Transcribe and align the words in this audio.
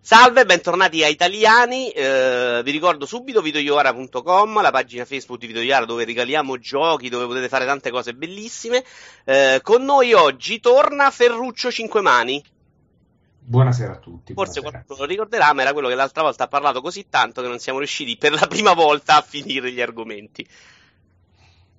Salve, 0.00 0.44
bentornati 0.44 1.02
a 1.02 1.08
Italiani. 1.08 1.88
Eh, 1.88 2.60
vi 2.62 2.70
ricordo 2.70 3.06
subito 3.06 3.40
videoiora.com, 3.40 4.60
la 4.60 4.70
pagina 4.70 5.06
Facebook 5.06 5.40
di 5.40 5.46
Videoiara 5.46 5.86
dove 5.86 6.04
regaliamo 6.04 6.58
giochi, 6.58 7.08
dove 7.08 7.24
potete 7.24 7.48
fare 7.48 7.64
tante 7.64 7.90
cose 7.90 8.12
bellissime. 8.12 8.84
Eh, 9.24 9.60
con 9.62 9.82
noi 9.82 10.12
oggi 10.12 10.60
torna 10.60 11.10
Ferruccio 11.10 11.70
Cinquemani. 11.70 12.44
Buonasera 13.46 13.92
a 13.92 13.96
tutti. 13.96 14.34
Forse 14.34 14.60
buonasera. 14.60 14.84
qualcuno 14.84 14.98
lo 14.98 15.04
ricorderà, 15.06 15.52
ma 15.54 15.62
era 15.62 15.72
quello 15.72 15.88
che 15.88 15.94
l'altra 15.94 16.22
volta 16.22 16.44
ha 16.44 16.48
parlato 16.48 16.82
così 16.82 17.06
tanto 17.08 17.40
che 17.40 17.48
non 17.48 17.58
siamo 17.58 17.78
riusciti 17.78 18.16
per 18.18 18.32
la 18.32 18.46
prima 18.46 18.74
volta 18.74 19.16
a 19.16 19.22
finire 19.22 19.72
gli 19.72 19.80
argomenti. 19.80 20.46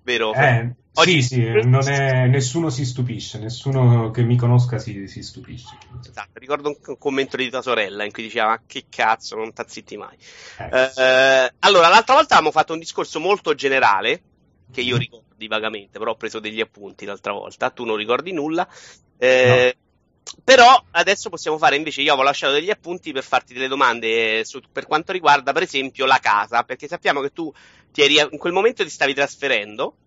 Vero? 0.01 0.33
Eh, 0.33 0.75
Oggi- 0.97 1.21
sì, 1.21 1.35
sì, 1.35 1.61
non 1.65 1.87
è- 1.87 2.27
nessuno 2.27 2.69
si 2.69 2.85
stupisce, 2.85 3.37
nessuno 3.39 4.11
che 4.11 4.23
mi 4.23 4.37
conosca 4.37 4.77
si, 4.79 5.07
si 5.07 5.21
stupisce. 5.21 5.77
Esatto, 6.07 6.39
ricordo 6.39 6.69
un, 6.69 6.97
commento 6.97 7.35
di 7.37 7.49
tua 7.49 7.61
sorella 7.61 8.05
in 8.05 8.11
cui 8.11 8.23
diceva 8.23 8.47
ma 8.47 8.61
che 8.65 8.85
cazzo, 8.89 9.35
non 9.35 9.51
t'azzitti 9.53 9.97
mai. 9.97 10.15
Eh, 10.59 10.69
Eh, 10.71 10.91
eh, 10.95 11.53
allora, 11.59 11.89
l'altra 11.89 12.15
volta 12.15 12.35
avevamo 12.35 12.51
fatto 12.51 12.73
un 12.73 12.79
discorso 12.79 13.19
molto 13.19 13.53
generale, 13.55 14.21
che 14.71 14.81
io 14.81 14.97
ricordi 14.97 15.47
vagamente, 15.47 15.99
però 15.99 16.11
ho 16.11 16.15
preso 16.15 16.39
degli 16.39 16.61
appunti 16.61 17.05
l'altra 17.05 17.33
volta, 17.33 17.69
tu 17.69 17.83
non 17.83 17.95
ricordi 17.97 18.31
nulla. 18.31 18.67
Eh, 19.17 19.75
Però 20.43 20.83
adesso 20.91 21.29
possiamo 21.29 21.57
fare 21.59 21.75
invece, 21.75 22.01
io 22.01 22.11
avevo 22.11 22.25
lasciato 22.27 22.53
degli 22.53 22.71
appunti 22.71 23.11
per 23.11 23.23
farti 23.23 23.53
delle 23.53 23.67
domande 23.67 24.43
su- 24.43 24.59
per 24.71 24.87
quanto 24.87 25.11
riguarda 25.11 25.53
per 25.53 25.61
esempio 25.63 26.05
la 26.07 26.17
casa, 26.19 26.63
perché 26.63 26.87
sappiamo 26.87 27.21
che 27.21 27.29
tu 27.29 27.51
eri, 27.95 28.17
in 28.17 28.37
quel 28.39 28.51
momento 28.51 28.83
ti 28.83 28.89
stavi 28.89 29.13
trasferendo, 29.13 29.97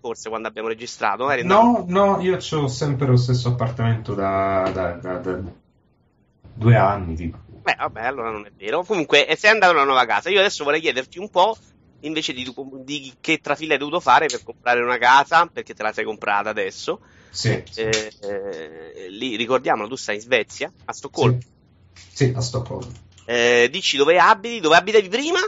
forse 0.00 0.28
quando 0.28 0.48
abbiamo 0.48 0.68
registrato, 0.68 1.26
andato- 1.26 1.44
No, 1.44 1.84
no, 1.88 2.20
io 2.20 2.36
ho 2.36 2.68
sempre 2.68 3.06
lo 3.06 3.16
stesso 3.16 3.48
appartamento 3.48 4.14
da, 4.14 4.70
da- 4.72 4.92
da- 4.92 5.18
da 5.18 5.40
due 6.54 6.76
anni, 6.76 7.14
tipo. 7.14 7.38
Beh, 7.62 7.74
vabbè, 7.78 8.02
allora 8.04 8.30
non 8.30 8.46
è 8.46 8.52
vero. 8.56 8.82
Comunque, 8.84 9.26
sei 9.36 9.50
andato 9.50 9.72
a 9.72 9.76
una 9.76 9.84
nuova 9.84 10.06
casa. 10.06 10.30
Io 10.30 10.38
adesso 10.38 10.64
vorrei 10.64 10.80
chiederti 10.80 11.18
un 11.18 11.28
po', 11.28 11.56
invece 12.00 12.32
di, 12.32 12.50
di 12.84 13.12
che 13.20 13.38
trafila 13.38 13.74
hai 13.74 13.78
dovuto 13.78 14.00
fare 14.00 14.26
per 14.26 14.42
comprare 14.42 14.82
una 14.82 14.98
casa, 14.98 15.46
perché 15.46 15.74
te 15.74 15.82
la 15.82 15.92
sei 15.92 16.04
comprata 16.04 16.48
adesso. 16.50 17.00
Sì, 17.30 17.62
sì, 17.68 17.82
Eh, 17.82 18.12
eh, 18.20 19.08
lì, 19.10 19.36
ricordiamolo, 19.36 19.88
tu 19.88 19.96
stai 19.96 20.14
in 20.16 20.22
Svezia, 20.22 20.72
a 20.86 20.92
Stoccolma. 20.92 21.38
sì, 21.92 22.32
a 22.34 22.40
Stoccolma. 22.40 22.90
Eh, 23.26 23.68
dici 23.70 23.98
dove 23.98 24.18
abiti, 24.18 24.60
dove 24.60 24.76
abitavi 24.76 25.08
prima, 25.08 25.38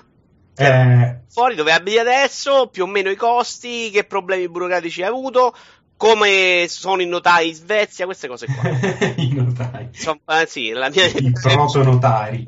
Eh, 0.64 1.20
fuori 1.28 1.55
dove 1.55 1.72
abiti 1.72 1.98
adesso, 1.98 2.69
più 2.69 2.84
o 2.84 2.86
meno 2.86 3.11
i 3.11 3.16
costi, 3.16 3.91
che 3.91 4.05
problemi 4.05 4.48
burocratici 4.48 5.03
hai 5.03 5.08
avuto, 5.08 5.55
come 5.97 6.66
sono 6.69 7.03
i 7.03 7.06
notai 7.06 7.48
in 7.48 7.55
Svezia, 7.55 8.05
queste 8.05 8.28
cose 8.28 8.47
qua. 8.47 8.69
I 9.16 9.33
notai. 9.34 9.88
Insomma, 9.92 10.41
eh, 10.41 10.47
sì, 10.47 10.70
la 10.70 10.88
mia... 10.88 11.05
I 11.06 11.33
protonotari. 11.33 12.44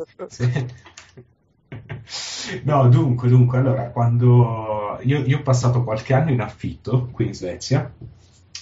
No, 2.65 2.89
dunque, 2.89 3.29
dunque, 3.29 3.59
allora, 3.59 3.91
quando 3.91 4.99
io, 5.03 5.19
io 5.25 5.39
ho 5.39 5.43
passato 5.43 5.85
qualche 5.85 6.15
anno 6.15 6.31
in 6.31 6.41
affitto 6.41 7.09
qui 7.13 7.27
in 7.27 7.35
Svezia, 7.35 7.93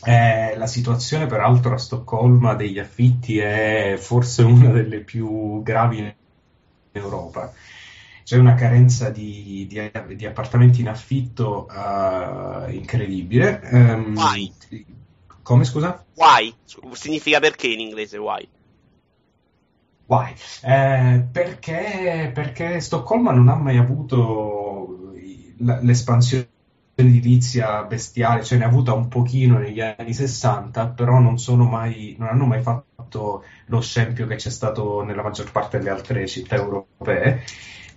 eh, 0.04 0.56
la 0.56 0.66
situazione 0.66 1.26
peraltro 1.26 1.74
a 1.74 1.78
Stoccolma 1.78 2.54
degli 2.54 2.78
affitti 2.78 3.38
è 3.38 3.96
forse 3.98 4.42
una 4.42 4.70
delle 4.70 5.00
più 5.00 5.62
gravi 5.62 5.98
in 5.98 6.14
Europa. 6.92 7.52
C'è 8.30 8.36
una 8.38 8.54
carenza 8.54 9.10
di, 9.10 9.66
di- 9.68 9.90
di 10.14 10.24
appartamenti 10.24 10.82
in 10.82 10.88
affitto 10.88 11.66
eh, 11.68 12.72
incredibile. 12.74 13.60
Ehm, 13.60 14.14
Why? 14.16 14.52
Come 15.42 15.64
scusa? 15.64 16.04
Why? 16.14 16.54
Significa 16.92 17.40
perché 17.40 17.66
in 17.66 17.80
inglese 17.80 18.18
why? 18.18 18.46
Why? 20.06 20.32
Eh, 20.62 21.24
perché, 21.32 22.30
perché 22.32 22.78
Stoccolma 22.78 23.32
non 23.32 23.48
ha 23.48 23.56
mai 23.56 23.78
avuto 23.78 25.12
l'espansione 25.58 26.48
edilizia 26.94 27.82
bestiale, 27.82 28.44
cioè 28.44 28.58
ne 28.58 28.64
ha 28.64 28.68
avuta 28.68 28.92
un 28.92 29.08
pochino 29.08 29.58
negli 29.58 29.80
anni 29.80 30.14
60, 30.14 30.86
però 30.90 31.18
non 31.18 31.36
sono 31.36 31.64
mai, 31.64 32.14
non 32.16 32.28
hanno 32.28 32.46
mai 32.46 32.62
fatto 32.62 33.42
lo 33.66 33.80
scempio 33.80 34.28
che 34.28 34.36
c'è 34.36 34.50
stato 34.50 35.02
nella 35.02 35.22
maggior 35.22 35.50
parte 35.50 35.78
delle 35.78 35.90
altre 35.90 36.28
città 36.28 36.54
europee. 36.54 37.42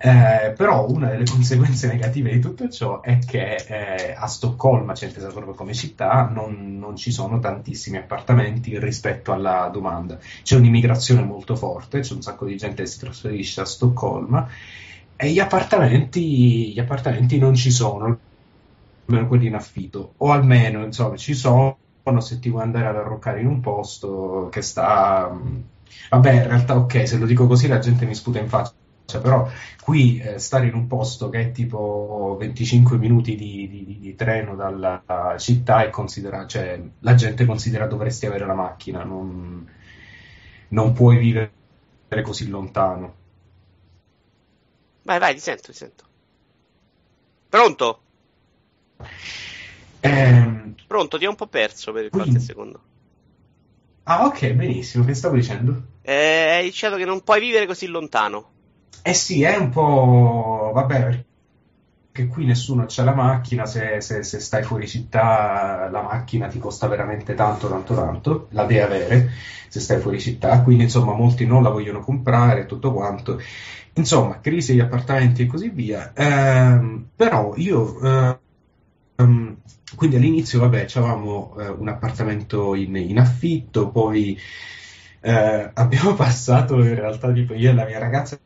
Eh, 0.06 0.52
però 0.58 0.90
una 0.90 1.08
delle 1.10 1.24
conseguenze 1.24 1.88
negative 1.88 2.30
di 2.34 2.40
tutto 2.42 2.68
ciò 2.68 3.00
è 3.00 3.20
che 3.20 3.56
eh, 3.56 4.14
a 4.18 4.28
Stoccolma, 4.28 4.94
cioè 4.94 5.08
intesa 5.08 5.30
proprio 5.30 5.54
come 5.54 5.74
città, 5.74 6.28
non, 6.28 6.78
non 6.78 6.98
ci 6.98 7.10
sono 7.12 7.40
tantissimi 7.40 7.98
appartamenti 7.98 8.78
rispetto 8.80 9.32
alla 9.32 9.70
domanda. 9.72 10.20
C'è 10.42 10.58
un'immigrazione 10.58 11.24
molto 11.24 11.56
forte, 11.56 12.02
c'è 12.02 12.14
un 12.16 12.22
sacco 12.22 12.46
di 12.46 12.58
gente 12.58 12.84
che 12.84 12.90
si 12.90 13.00
trasferisce 13.00 13.62
a 13.62 13.66
Stoccolma 13.66 14.46
e 15.16 15.32
gli 15.32 15.40
appartamenti, 15.40 16.74
gli 16.74 16.80
appartamenti 16.80 17.38
non 17.38 17.54
ci 17.56 17.72
sono, 17.72 18.20
almeno 19.06 19.28
quelli 19.28 19.48
in 19.48 19.56
affitto, 19.56 20.16
o 20.18 20.32
almeno 20.32 20.84
insomma 20.84 21.16
ci 21.18 21.34
sono 21.34 21.78
se 22.20 22.40
ti 22.40 22.50
vuoi 22.50 22.64
andare 22.64 22.88
ad 22.88 22.98
arroccare 22.98 23.40
in 23.42 23.48
un 23.48 23.62
posto 23.62 24.50
che 24.52 24.62
sta... 24.62 25.30
mh, 25.30 25.70
Vabbè, 26.10 26.32
in 26.34 26.44
realtà 26.48 26.76
ok, 26.76 27.08
se 27.08 27.18
lo 27.18 27.26
dico 27.26 27.48
così 27.48 27.68
la 27.68 27.80
gente 27.80 28.06
mi 28.06 28.16
sputa 28.16 28.40
in 28.40 28.48
faccia, 28.50 28.74
però 29.22 29.48
qui 29.82 30.20
eh, 30.20 30.40
stare 30.40 30.68
in 30.68 30.74
un 30.74 30.88
posto 30.88 31.30
che 31.30 31.40
è 31.42 31.52
tipo 31.52 32.36
25 32.40 32.98
minuti 32.98 33.36
di, 33.36 33.68
di- 33.70 33.98
di- 34.00 34.16
treno 34.16 34.56
dalla 34.56 35.04
città 35.38 35.84
è 35.84 35.90
considerato, 35.90 36.48
cioè 36.48 36.82
la 37.00 37.14
gente 37.16 37.46
considera 37.46 37.86
dovresti 37.88 38.26
avere 38.26 38.46
la 38.46 38.54
macchina, 38.54 39.04
non, 39.04 39.68
non 40.70 40.94
puoi 40.94 41.18
vivere 41.18 41.52
così 42.24 42.48
lontano. 42.48 43.16
Vai, 45.04 45.20
vai, 45.20 45.34
ti 45.34 45.40
sento, 45.42 45.72
ti 45.72 45.74
sento. 45.78 46.06
Pronto? 47.50 48.02
Ehm, 50.02 50.76
Pronto, 50.88 51.18
ti 51.18 51.26
ho 51.26 51.30
un 51.30 51.36
po' 51.36 51.48
perso 51.48 51.92
per 51.92 52.10
qualche 52.10 52.32
Quindi- 52.32 52.40
secondo. 52.40 52.82
ah, 54.04 54.26
ok, 54.26 54.52
benissimo, 54.54 55.06
che 55.06 55.14
stavo 55.14 55.36
dicendo? 55.36 55.82
Eh, 56.02 56.50
hai 56.58 56.64
dicendo 56.66 56.98
che 56.98 57.06
non 57.06 57.24
puoi 57.24 57.40
vivere 57.40 57.66
così 57.66 57.88
lontano. 57.88 58.53
Eh 59.06 59.14
sì, 59.14 59.44
è 59.44 59.56
un 59.58 59.70
po'... 59.70 60.72
vabbè, 60.74 61.26
perché 62.12 62.28
qui 62.30 62.46
nessuno 62.46 62.86
c'ha 62.88 63.04
la 63.04 63.14
macchina, 63.14 63.66
se, 63.66 64.00
se- 64.02 64.24
se 64.24 64.40
stai 64.40 64.64
fuori 64.64 64.88
città 64.88 65.90
la 65.92 66.02
macchina 66.02 66.48
ti 66.48 66.60
costa 66.60 66.88
veramente 66.88 67.34
tanto, 67.36 67.68
tanto, 67.70 67.96
tanto, 67.96 68.48
la 68.52 68.66
devi 68.66 68.80
avere 68.82 69.32
se 69.70 69.80
stai 69.80 70.00
fuori 70.00 70.20
città, 70.22 70.62
quindi 70.64 70.84
insomma 70.84 71.14
molti 71.14 71.46
non 71.46 71.64
la 71.64 71.70
vogliono 71.70 72.00
comprare 72.02 72.62
e 72.62 72.66
tutto 72.66 72.94
quanto. 72.94 73.40
Insomma, 73.96 74.40
crisi 74.40 74.74
di 74.74 74.80
appartamenti 74.80 75.44
e 75.44 75.46
così 75.48 75.70
via. 75.70 76.14
Ehm, 76.16 77.10
però 77.16 77.54
io... 77.58 78.00
eh, 78.02 78.40
quindi 79.96 80.16
all'inizio, 80.18 80.60
vabbè, 80.60 80.88
avevamo 80.96 81.56
eh, 81.60 81.68
un 81.70 81.88
appartamento 81.88 82.74
in, 82.76 82.96
in 82.96 83.20
affitto, 83.20 83.90
poi 83.92 84.38
eh, 85.22 85.72
abbiamo 85.74 86.14
passato 86.16 86.76
in 86.84 86.96
realtà, 86.96 87.32
tipo 87.32 87.54
io 87.54 87.70
e 87.72 87.74
la 87.74 87.86
mia 87.86 88.00
ragazza 88.00 88.40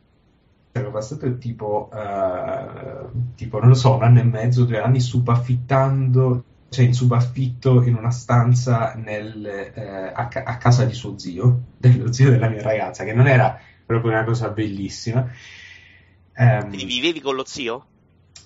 abbiamo 0.78 0.94
passato 0.96 1.38
tipo, 1.38 1.90
eh, 1.94 3.10
tipo, 3.36 3.60
non 3.60 3.70
lo 3.70 3.76
so, 3.76 3.96
un 3.96 4.04
anno 4.04 4.20
e 4.20 4.24
mezzo, 4.24 4.66
due 4.66 4.80
anni 4.80 5.00
subaffittando, 5.00 6.46
cioè 6.70 6.86
in 6.86 6.94
subaffitto 6.94 7.84
in 7.84 7.96
una 7.96 8.12
stanza 8.12 8.94
nel, 8.96 9.46
eh, 9.46 10.12
a, 10.14 10.28
ca- 10.28 10.44
a 10.44 10.58
casa 10.58 10.86
di 10.86 10.94
suo 10.94 11.18
zio, 11.18 11.70
dello 11.78 12.12
zio 12.12 12.30
della 12.30 12.50
mia 12.50 12.62
ragazza, 12.62 13.04
che 13.04 13.14
non 13.14 13.28
era 13.28 13.60
proprio 13.86 14.12
una 14.12 14.24
cosa 14.24 14.50
bellissima. 14.50 15.30
Ehm, 16.40 16.68
Quindi 16.70 16.86
vivevi 16.86 17.20
con 17.20 17.36
lo 17.36 17.46
zio? 17.46 17.88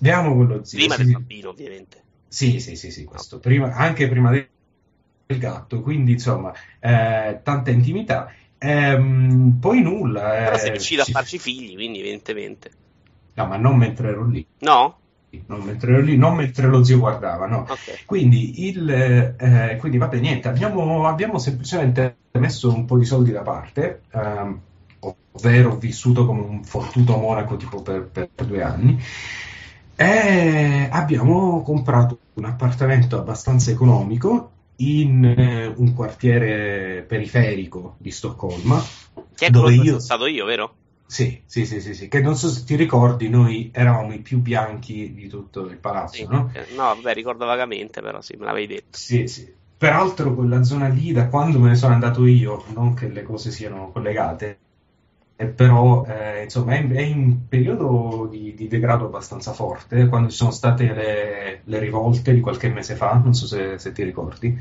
Viviamo 0.00 0.34
con 0.34 0.46
lo 0.46 0.64
zio. 0.64 0.78
Prima 0.78 0.94
sì, 0.94 1.04
del 1.04 1.12
bambino, 1.12 1.48
ovviamente. 1.50 2.06
Sì, 2.28 2.60
sì, 2.60 2.76
sì, 2.76 2.90
sì, 2.90 3.04
questo. 3.04 3.38
Prima- 3.38 3.72
anche 3.74 4.08
prima 4.08 4.30
del 4.30 4.50
del 5.26 5.38
gatto, 5.38 5.80
quindi 5.82 6.12
insomma, 6.12 6.52
eh, 6.80 7.40
tanta 7.42 7.70
intimità. 7.70 8.30
Ehm, 8.64 9.58
poi 9.60 9.82
nulla. 9.82 10.20
Però 10.20 10.54
eh, 10.54 10.58
sei 10.58 10.70
riuscito 10.70 11.02
a 11.02 11.04
ci- 11.04 11.12
farci 11.12 11.38
figli, 11.38 11.74
quindi 11.74 11.98
evidentemente. 11.98 12.70
No, 13.34 13.46
ma 13.46 13.56
non 13.56 13.76
mentre 13.76 14.08
ero 14.10 14.24
lì, 14.26 14.46
No? 14.60 14.98
non 15.46 15.60
mentre 15.62 15.92
ero 15.92 16.02
lì, 16.02 16.16
non 16.16 16.36
mentre 16.36 16.66
lo 16.68 16.84
zio 16.84 16.98
guardava, 16.98 17.46
no. 17.46 17.66
Ok. 17.68 18.04
Quindi, 18.06 18.68
il, 18.68 18.88
eh, 18.88 19.76
quindi 19.80 19.98
vabbè, 19.98 20.18
niente, 20.20 20.48
abbiamo, 20.48 21.06
abbiamo 21.08 21.38
semplicemente 21.38 22.18
messo 22.38 22.72
un 22.72 22.84
po' 22.84 22.98
di 22.98 23.04
soldi 23.04 23.32
da 23.32 23.42
parte, 23.42 24.02
ehm, 24.12 24.60
ovvero 25.32 25.76
vissuto 25.76 26.26
come 26.26 26.42
un 26.42 26.62
fottuto 26.64 27.16
monaco 27.16 27.56
tipo 27.56 27.82
per, 27.82 28.04
per 28.06 28.28
due 28.46 28.62
anni, 28.62 29.00
e 29.96 30.88
abbiamo 30.90 31.62
comprato 31.62 32.18
un 32.34 32.44
appartamento 32.44 33.18
abbastanza 33.18 33.70
economico 33.70 34.50
in 34.76 35.24
eh, 35.24 35.66
un 35.66 35.94
quartiere 35.94 37.04
periferico 37.06 37.96
di 37.98 38.10
Stoccolma, 38.10 38.80
Che 39.34 39.46
è 39.46 39.50
dove 39.50 39.74
io... 39.74 39.84
sono 39.84 39.98
stato 39.98 40.26
io, 40.26 40.44
vero? 40.44 40.76
Sì, 41.06 41.42
sì, 41.46 41.66
sì, 41.66 41.80
sì, 41.80 41.94
sì, 41.94 42.08
che 42.08 42.20
non 42.22 42.36
so 42.36 42.48
se 42.48 42.64
ti 42.64 42.74
ricordi, 42.74 43.28
noi 43.28 43.70
eravamo 43.74 44.14
i 44.14 44.20
più 44.22 44.38
bianchi 44.40 45.12
di 45.12 45.28
tutto 45.28 45.66
il 45.66 45.76
palazzo, 45.78 46.24
Sì. 46.24 46.28
no? 46.32 46.50
Eh, 46.54 46.66
No, 46.70 46.84
vabbè, 46.84 47.12
ricordo 47.14 47.44
vagamente, 47.44 48.00
però 48.00 48.20
sì, 48.20 48.34
me 48.36 48.46
l'avevi 48.46 48.66
detto. 48.74 48.98
Sì, 48.98 49.26
sì. 49.26 49.52
Peraltro 49.76 50.34
quella 50.34 50.62
zona 50.62 50.88
lì, 50.88 51.12
da 51.12 51.28
quando 51.28 51.58
me 51.58 51.70
ne 51.70 51.74
sono 51.74 51.92
andato 51.94 52.24
io, 52.24 52.64
non 52.72 52.94
che 52.94 53.08
le 53.08 53.22
cose 53.22 53.50
siano 53.50 53.90
collegate, 53.90 54.60
eh, 55.42 55.46
però 55.46 56.04
eh, 56.06 56.44
insomma 56.44 56.74
è, 56.74 56.86
è, 56.86 57.00
in 57.00 57.48
periodo 57.48 58.28
di, 58.30 58.54
di, 58.54 58.68
degrado 58.68 59.06
abbastanza 59.06 59.52
forte, 59.52 60.06
quando 60.06 60.30
ci 60.30 60.36
sono 60.36 60.52
state 60.52 60.92
le, 60.92 61.60
le 61.64 61.78
rivolte 61.78 62.32
di 62.32 62.40
qualche 62.40 62.68
mese 62.68 62.94
fa, 62.94 63.14
non 63.14 63.34
so 63.34 63.46
se, 63.46 63.78
se 63.78 63.92
ti 63.92 64.04
ricordi. 64.04 64.56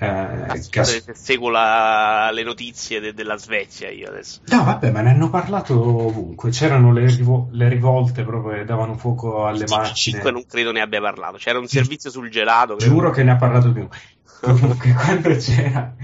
Eh, 0.00 0.66
che 0.70 0.80
ass- 0.80 1.10
seguo 1.10 1.50
la, 1.50 2.30
le 2.32 2.44
notizie 2.44 3.00
de- 3.00 3.14
della 3.14 3.36
Svezia 3.36 3.90
io 3.90 4.08
adesso. 4.08 4.40
No, 4.46 4.64
vabbè, 4.64 4.90
ma 4.90 5.00
ne 5.00 5.10
hanno 5.10 5.30
parlato 5.30 5.74
ovunque. 6.06 6.50
C'erano 6.50 6.92
le, 6.92 7.06
rivo- 7.06 7.48
le 7.52 7.68
rivolte 7.68 8.22
proprio 8.22 8.58
che 8.58 8.64
davano 8.64 8.96
fuoco 8.96 9.46
alle 9.46 9.64
macchine. 9.68 9.94
5 9.94 10.30
non 10.30 10.44
credo 10.46 10.70
ne 10.70 10.80
abbia 10.80 11.00
parlato. 11.00 11.36
C'era 11.36 11.58
un 11.58 11.66
servizio 11.66 12.10
sul 12.10 12.30
gelato. 12.30 12.76
Credo. 12.76 12.92
Giuro 12.92 13.10
che 13.10 13.24
ne 13.24 13.32
ha 13.32 13.36
parlato 13.36 13.72
più. 13.72 13.88
Comunque, 14.40 14.92
quando 14.92 15.34
c'era 15.36 15.96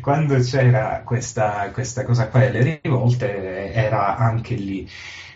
quando 0.00 0.38
c'era 0.40 1.02
questa, 1.04 1.70
questa 1.72 2.04
cosa 2.04 2.28
qua 2.28 2.40
delle 2.40 2.80
rivolte 2.82 3.72
era 3.72 4.16
anche 4.16 4.54
lì. 4.54 4.88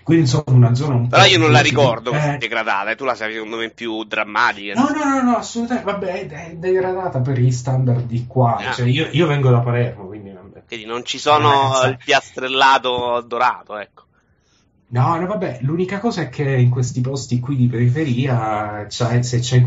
Quindi 0.03 0.25
insomma 0.25 0.45
una 0.49 0.75
zona 0.75 0.97
un 0.97 1.09
Però 1.09 1.23
po'. 1.23 1.29
Però 1.29 1.39
io 1.39 1.39
non 1.39 1.51
la 1.51 1.61
ricordo 1.61 2.13
eh... 2.13 2.37
degradata, 2.39 2.91
e 2.91 2.95
tu 2.95 3.05
la 3.05 3.15
sai 3.15 3.33
secondo 3.33 3.57
me 3.57 3.71
più 3.71 4.05
drammatica. 4.05 4.75
No, 4.75 4.91
no, 4.91 5.03
no, 5.03 5.23
no, 5.23 5.37
assolutamente. 5.37 5.91
Vabbè, 5.91 6.29
è 6.29 6.55
degradata 6.57 7.21
per 7.21 7.39
gli 7.39 7.51
standard 7.51 8.05
di 8.05 8.27
qua. 8.27 8.57
Ah. 8.57 8.73
Cioè, 8.73 8.87
io, 8.87 9.09
io, 9.11 9.27
vengo 9.27 9.51
da 9.51 9.61
Palermo, 9.61 10.07
quindi. 10.07 10.33
Quindi 10.67 10.85
non 10.85 11.05
ci 11.05 11.19
sono 11.19 11.83
eh, 11.83 11.89
il 11.89 11.99
piastrellato 12.03 13.25
dorato, 13.27 13.79
ecco. 13.79 14.03
No, 14.89 15.19
no, 15.19 15.27
vabbè, 15.27 15.61
l'unica 15.63 15.99
cosa 15.99 16.21
è 16.21 16.29
che 16.29 16.55
in 16.55 16.69
questi 16.69 17.01
posti 17.01 17.41
qui 17.41 17.57
di 17.57 17.67
periferia, 17.67 18.85
c'è, 18.87 19.23
se 19.23 19.39
c'è 19.41 19.67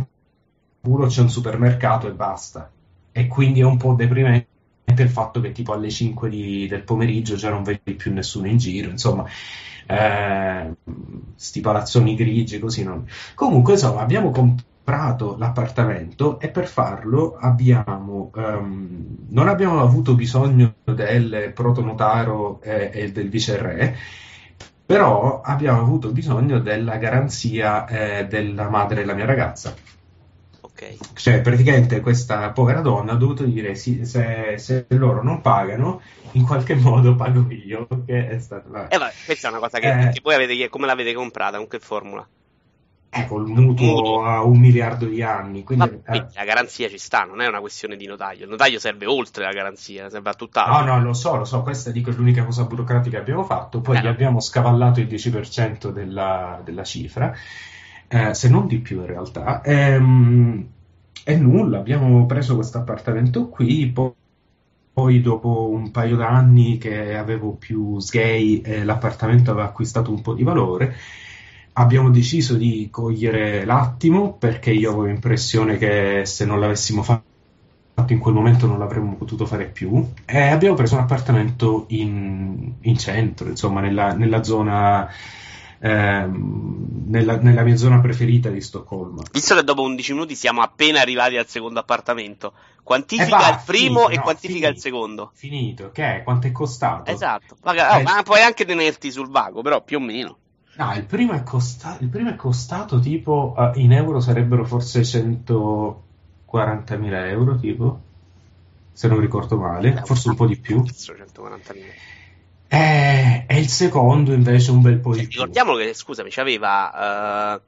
culo 0.80 1.08
c'è 1.08 1.22
un 1.22 1.30
supermercato 1.30 2.08
e 2.08 2.12
basta. 2.12 2.70
E 3.12 3.28
quindi 3.28 3.62
è 3.62 3.66
un 3.66 3.78
po' 3.78 3.94
deprimente 3.94 4.48
il 4.96 5.10
fatto 5.10 5.42
che 5.42 5.52
tipo 5.52 5.74
alle 5.74 5.90
5 5.90 6.30
di, 6.30 6.68
del 6.68 6.84
pomeriggio 6.84 7.36
già 7.36 7.50
non 7.50 7.64
vedi 7.64 7.94
più 7.94 8.14
nessuno 8.14 8.48
in 8.48 8.58
giro, 8.58 8.90
insomma, 8.90 9.26
eh, 9.86 10.76
sti 11.36 11.62
palazzoni 11.62 12.16
grigi 12.16 12.60
così 12.60 12.84
non... 12.84 13.06
Comunque, 13.36 13.74
insomma, 13.74 14.02
abbiamo 14.02 14.32
comprato 14.32 15.36
l'appartamento 15.38 16.40
e 16.40 16.50
per 16.50 16.68
farlo 16.68 17.38
abbiamo, 17.40 18.32
um, 18.34 19.18
non 19.30 19.48
abbiamo 19.48 19.82
avuto 19.82 20.16
bisogno 20.16 20.76
del 20.84 21.52
protonotaro 21.54 22.62
e, 22.62 22.92
e 22.94 23.12
del 23.12 23.30
viceré, 23.30 23.96
però 24.86 25.42
abbiamo 25.42 25.82
avuto 25.82 26.12
bisogno 26.12 26.60
della 26.60 26.96
garanzia 26.98 27.86
eh, 27.86 28.28
della 28.28 28.70
madre 28.70 29.02
della 29.02 29.14
mia 29.14 29.26
ragazza 29.26 29.76
Okay. 30.78 30.96
Cioè, 31.16 31.42
praticamente 31.42 32.02
questa 32.02 32.52
povera 32.52 32.82
donna 32.82 33.14
ha 33.14 33.16
dovuto 33.16 33.44
dire 33.44 33.74
sì, 33.74 34.06
se, 34.06 34.60
se, 34.60 34.86
loro 34.90 35.24
non 35.24 35.42
pagano, 35.42 36.02
in 36.34 36.46
qualche 36.46 36.76
modo 36.76 37.16
pago 37.16 37.48
io. 37.50 37.88
Che 38.06 38.28
è 38.28 38.38
stata... 38.38 38.88
Eh, 38.88 38.98
vabbè, 39.00 39.12
questa 39.26 39.48
è 39.48 39.52
una 39.52 39.60
cosa 39.60 39.80
che, 39.80 39.88
eh, 39.88 40.10
che 40.12 40.20
voi 40.22 40.36
avete, 40.36 40.70
come 40.70 40.86
l'avete 40.86 41.16
comprata, 41.16 41.58
con 41.58 41.68
che 41.68 41.80
formula? 41.80 42.28
Ecco, 43.10 43.40
il 43.40 43.48
mutuo, 43.48 43.88
mutuo 43.88 44.24
a 44.26 44.44
un 44.44 44.60
miliardo 44.60 45.08
di 45.08 45.24
anni. 45.24 45.64
Quindi, 45.64 46.00
Ma, 46.06 46.14
eh. 46.14 46.28
La 46.36 46.44
garanzia 46.44 46.88
ci 46.90 47.00
sta, 47.00 47.24
non 47.24 47.42
è 47.42 47.48
una 47.48 47.60
questione 47.60 47.96
di 47.96 48.06
notaio. 48.06 48.44
Il 48.44 48.50
notaio 48.50 48.78
serve 48.78 49.08
oltre 49.08 49.46
la 49.46 49.52
garanzia, 49.52 50.12
serve 50.12 50.30
a 50.30 50.34
tutt'altro. 50.36 50.86
No, 50.86 50.98
no, 50.98 51.04
lo 51.04 51.14
so, 51.14 51.38
lo 51.38 51.46
so, 51.46 51.64
questa 51.64 51.90
dico 51.90 52.12
è 52.12 52.14
l'unica 52.14 52.44
cosa 52.44 52.66
burocratica 52.66 53.16
che 53.16 53.22
abbiamo 53.24 53.44
fatto. 53.44 53.82
Poi 53.82 53.98
eh, 53.98 54.02
gli 54.02 54.08
abbiamo 54.08 54.40
scavallato 54.40 55.00
il 55.00 55.08
10% 55.08 55.90
della, 55.90 56.62
della 56.64 56.84
cifra 56.84 57.34
eh, 58.08 58.34
se 58.34 58.50
non 58.50 58.68
di 58.68 58.80
più 58.80 59.00
in 59.02 59.06
realtà. 59.06 59.62
E, 59.62 59.74
ehm, 59.74 60.68
e 61.24 61.36
nulla, 61.36 61.80
abbiamo 61.80 62.26
preso 62.26 62.56
questo 62.56 62.78
appartamento 62.78 63.50
qui, 63.50 63.88
poi, 63.88 64.12
poi 64.94 65.22
dopo 65.22 65.70
un 65.70 65.92
paio 65.92 66.16
d'anni 66.16 66.78
che 66.78 67.16
avevo 67.16 67.52
più 67.52 68.00
sgay 68.00 68.62
e 68.62 68.84
l'appartamento 68.84 69.52
aveva 69.52 69.68
acquistato 69.68 70.10
un 70.10 70.22
po' 70.22 70.34
di 70.34 70.44
valore, 70.44 70.96
abbiamo 71.74 72.10
deciso 72.10 72.56
di 72.56 72.88
cogliere 72.90 73.66
l'attimo 73.66 74.34
perché 74.34 74.72
io 74.72 74.90
avevo 74.90 75.06
l'impressione 75.06 75.78
che 75.78 76.22
se 76.26 76.46
non 76.46 76.60
l'avessimo 76.60 77.04
fatto 77.04 77.26
in 78.08 78.20
quel 78.20 78.34
momento 78.34 78.68
non 78.68 78.80
l'avremmo 78.80 79.16
potuto 79.16 79.46
fare 79.46 79.66
più 79.66 80.14
e 80.26 80.40
abbiamo 80.40 80.76
preso 80.76 80.96
un 80.96 81.02
appartamento 81.02 81.86
in, 81.90 82.74
in 82.82 82.98
centro, 82.98 83.50
insomma 83.50 83.82
nella, 83.82 84.14
nella 84.14 84.44
zona 84.44 85.10
ehm, 85.80 87.06
nella, 87.08 87.38
nella, 87.38 87.64
mia 87.64 87.76
zona 87.76 88.00
preferita 88.00 88.50
di 88.50 88.62
Stoccolma. 88.62 89.24
Visto 89.32 89.56
che 89.56 89.64
dopo 89.64 89.82
11 89.82 90.14
minuti 90.14 90.36
siamo 90.36 90.62
appena 90.62 91.02
arrivati 91.02 91.38
al 91.38 91.48
secondo 91.48 91.80
appartamento, 91.80 92.54
quantifica 92.84 93.38
va, 93.38 93.50
il 93.50 93.62
primo 93.66 94.02
finito, 94.02 94.10
e 94.10 94.16
no, 94.16 94.22
quantifica 94.24 94.68
finito, 94.68 94.76
il 94.76 94.80
secondo. 94.80 95.32
Finito, 95.34 95.92
che 95.92 96.18
è? 96.18 96.24
Quanto 96.24 96.48
è 96.48 96.52
costato? 96.52 97.12
Esatto, 97.12 97.58
Magari, 97.64 98.00
eh, 98.00 98.02
oh, 98.02 98.04
ma 98.04 98.24
puoi 98.24 98.42
anche 98.42 98.66
tenerti 98.66 99.12
sul 99.12 99.30
vago, 99.30 99.62
però 99.62 99.82
più 99.82 99.98
o 99.98 100.02
meno. 100.02 100.38
No, 100.78 100.94
il 100.94 101.06
primo 101.06 101.34
è, 101.34 101.44
costa- 101.44 101.98
il 102.02 102.08
primo 102.08 102.30
è 102.30 102.36
costato 102.36 103.00
tipo 103.00 103.56
uh, 103.58 103.72
in 103.80 103.94
euro 103.94 104.20
sarebbero 104.20 104.64
forse 104.64 105.02
140.000 105.02 107.28
euro, 107.30 107.58
tipo 107.58 108.02
se 108.92 109.08
non 109.08 109.20
ricordo 109.20 109.58
male, 109.58 110.04
forse 110.06 110.30
un 110.30 110.36
po' 110.36 110.46
di 110.46 110.58
più. 110.58 110.82
140.000. 110.82 111.82
Eh, 112.70 113.46
e 113.48 113.60
il 113.60 113.70
secondo 113.70 114.34
invece 114.34 114.72
un 114.72 114.82
bel 114.82 115.00
po' 115.00 115.14
di 115.14 115.22
più. 115.22 115.40
Ricordiamolo 115.40 115.78
che, 115.78 115.94
scusami, 115.94 116.30
c'aveva 116.30 116.90
uh, 117.56 117.62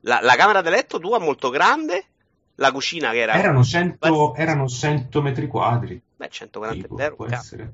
la, 0.00 0.20
la, 0.20 0.34
camera 0.36 0.60
da 0.60 0.70
letto 0.70 0.98
tua 0.98 1.18
molto 1.18 1.50
grande, 1.50 2.04
la 2.56 2.72
cucina 2.72 3.10
che 3.12 3.20
era... 3.20 3.34
Erano 3.34 3.62
100, 3.62 4.34
erano 4.34 4.68
100 4.68 5.22
metri 5.22 5.46
quadri. 5.46 6.00
Beh, 6.16 6.28
140 6.28 6.82
tipo, 6.82 6.98
euro. 6.98 7.14
Può 7.16 7.26
essere. 7.26 7.72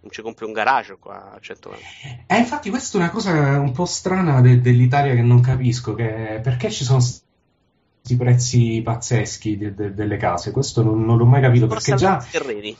Non 0.00 0.12
ci 0.12 0.20
compri 0.20 0.44
un 0.44 0.52
garage 0.52 0.96
qua 0.98 1.32
a 1.32 1.40
140. 1.40 1.86
Eh, 2.26 2.36
infatti 2.36 2.68
questa 2.68 2.98
è 2.98 3.00
una 3.00 3.10
cosa 3.10 3.30
un 3.58 3.72
po' 3.72 3.86
strana 3.86 4.42
de- 4.42 4.60
dell'Italia 4.60 5.14
che 5.14 5.22
non 5.22 5.40
capisco, 5.40 5.94
che 5.94 6.40
perché 6.42 6.70
ci 6.70 6.84
sono 6.84 6.98
questi 6.98 8.16
prezzi 8.18 8.82
pazzeschi 8.84 9.56
de- 9.56 9.74
de- 9.74 9.94
delle 9.94 10.18
case, 10.18 10.50
questo 10.50 10.82
non, 10.82 11.06
non 11.06 11.16
l'ho 11.16 11.24
mai 11.24 11.40
capito, 11.40 11.66
perché 11.66 11.94
già... 11.94 12.22
I 12.22 12.30
terreni. 12.30 12.76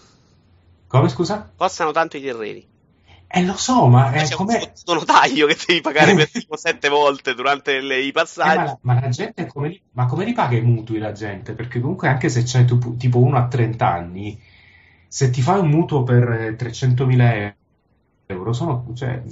Come 0.87 1.09
scusa? 1.09 1.51
Costano 1.57 1.93
tanto 1.93 2.19
i 2.19 2.21
terreni. 2.21 2.73
Eh, 3.27 3.45
lo 3.45 3.57
so, 3.57 3.87
ma 3.89 4.13
è 4.13 4.23
c'è 4.23 4.35
come... 4.35 4.73
un 4.87 4.95
notaio 4.95 5.47
che 5.47 5.57
devi 5.67 5.81
pagare 5.81 6.15
per 6.15 6.31
tipo 6.33 6.57
sette 6.57 6.89
volte 6.89 7.35
durante 7.35 7.81
le, 7.81 8.01
i 8.01 8.13
passaggi. 8.13 8.71
Eh, 8.71 8.79
ma, 8.83 8.95
ma, 8.95 9.01
la 9.01 9.09
gente 9.09 9.47
come 9.47 9.69
li, 9.69 9.83
ma 9.93 10.07
come 10.07 10.25
li 10.25 10.33
paga 10.33 10.57
i 10.57 10.61
mutui 10.61 10.99
la 10.99 11.13
gente? 11.13 11.53
Perché 11.53 11.81
comunque 11.81 12.09
anche 12.09 12.29
se 12.29 12.43
c'è 12.45 12.65
tu, 12.65 12.97
tipo 12.97 13.19
uno 13.19 13.37
a 13.37 13.49
30 13.49 13.87
anni, 13.87 14.41
se 15.09 15.31
ti 15.31 15.43
fai 15.43 15.59
un 15.59 15.69
mutuo 15.69 16.03
per 16.05 16.57
300.000 16.57 17.55
euro, 18.27 18.53
sono, 18.53 18.87
cioè, 18.95 19.23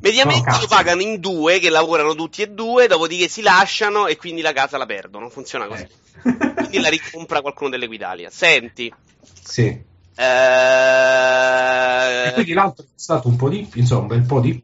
mediamente 0.00 0.50
sono 0.50 0.62
lo 0.62 0.66
pagano 0.66 1.02
in 1.02 1.20
due 1.20 1.58
che 1.58 1.70
lavorano 1.70 2.14
tutti 2.14 2.42
e 2.42 2.50
due, 2.50 2.86
dopodiché 2.86 3.28
si 3.28 3.42
lasciano 3.42 4.06
e 4.06 4.16
quindi 4.16 4.40
la 4.40 4.52
casa 4.52 4.78
la 4.78 4.86
perdono. 4.86 5.28
Funziona 5.28 5.66
così. 5.66 5.82
Eh. 5.82 6.54
quindi 6.54 6.80
la 6.80 6.88
ricompra 6.88 7.40
qualcuno 7.40 7.70
dell'Equitalia. 7.70 8.30
Senti. 8.30 8.92
Sì. 9.42 9.92
Eh... 10.16 10.24
E 12.28 12.32
quindi 12.32 12.52
l'altro 12.52 12.84
è 12.84 12.88
stato 12.94 13.28
un 13.28 13.36
po' 13.36 13.48
di 13.48 13.68
insomma, 13.74 14.02
un 14.02 14.06
bel 14.06 14.22
po' 14.22 14.40
di 14.40 14.62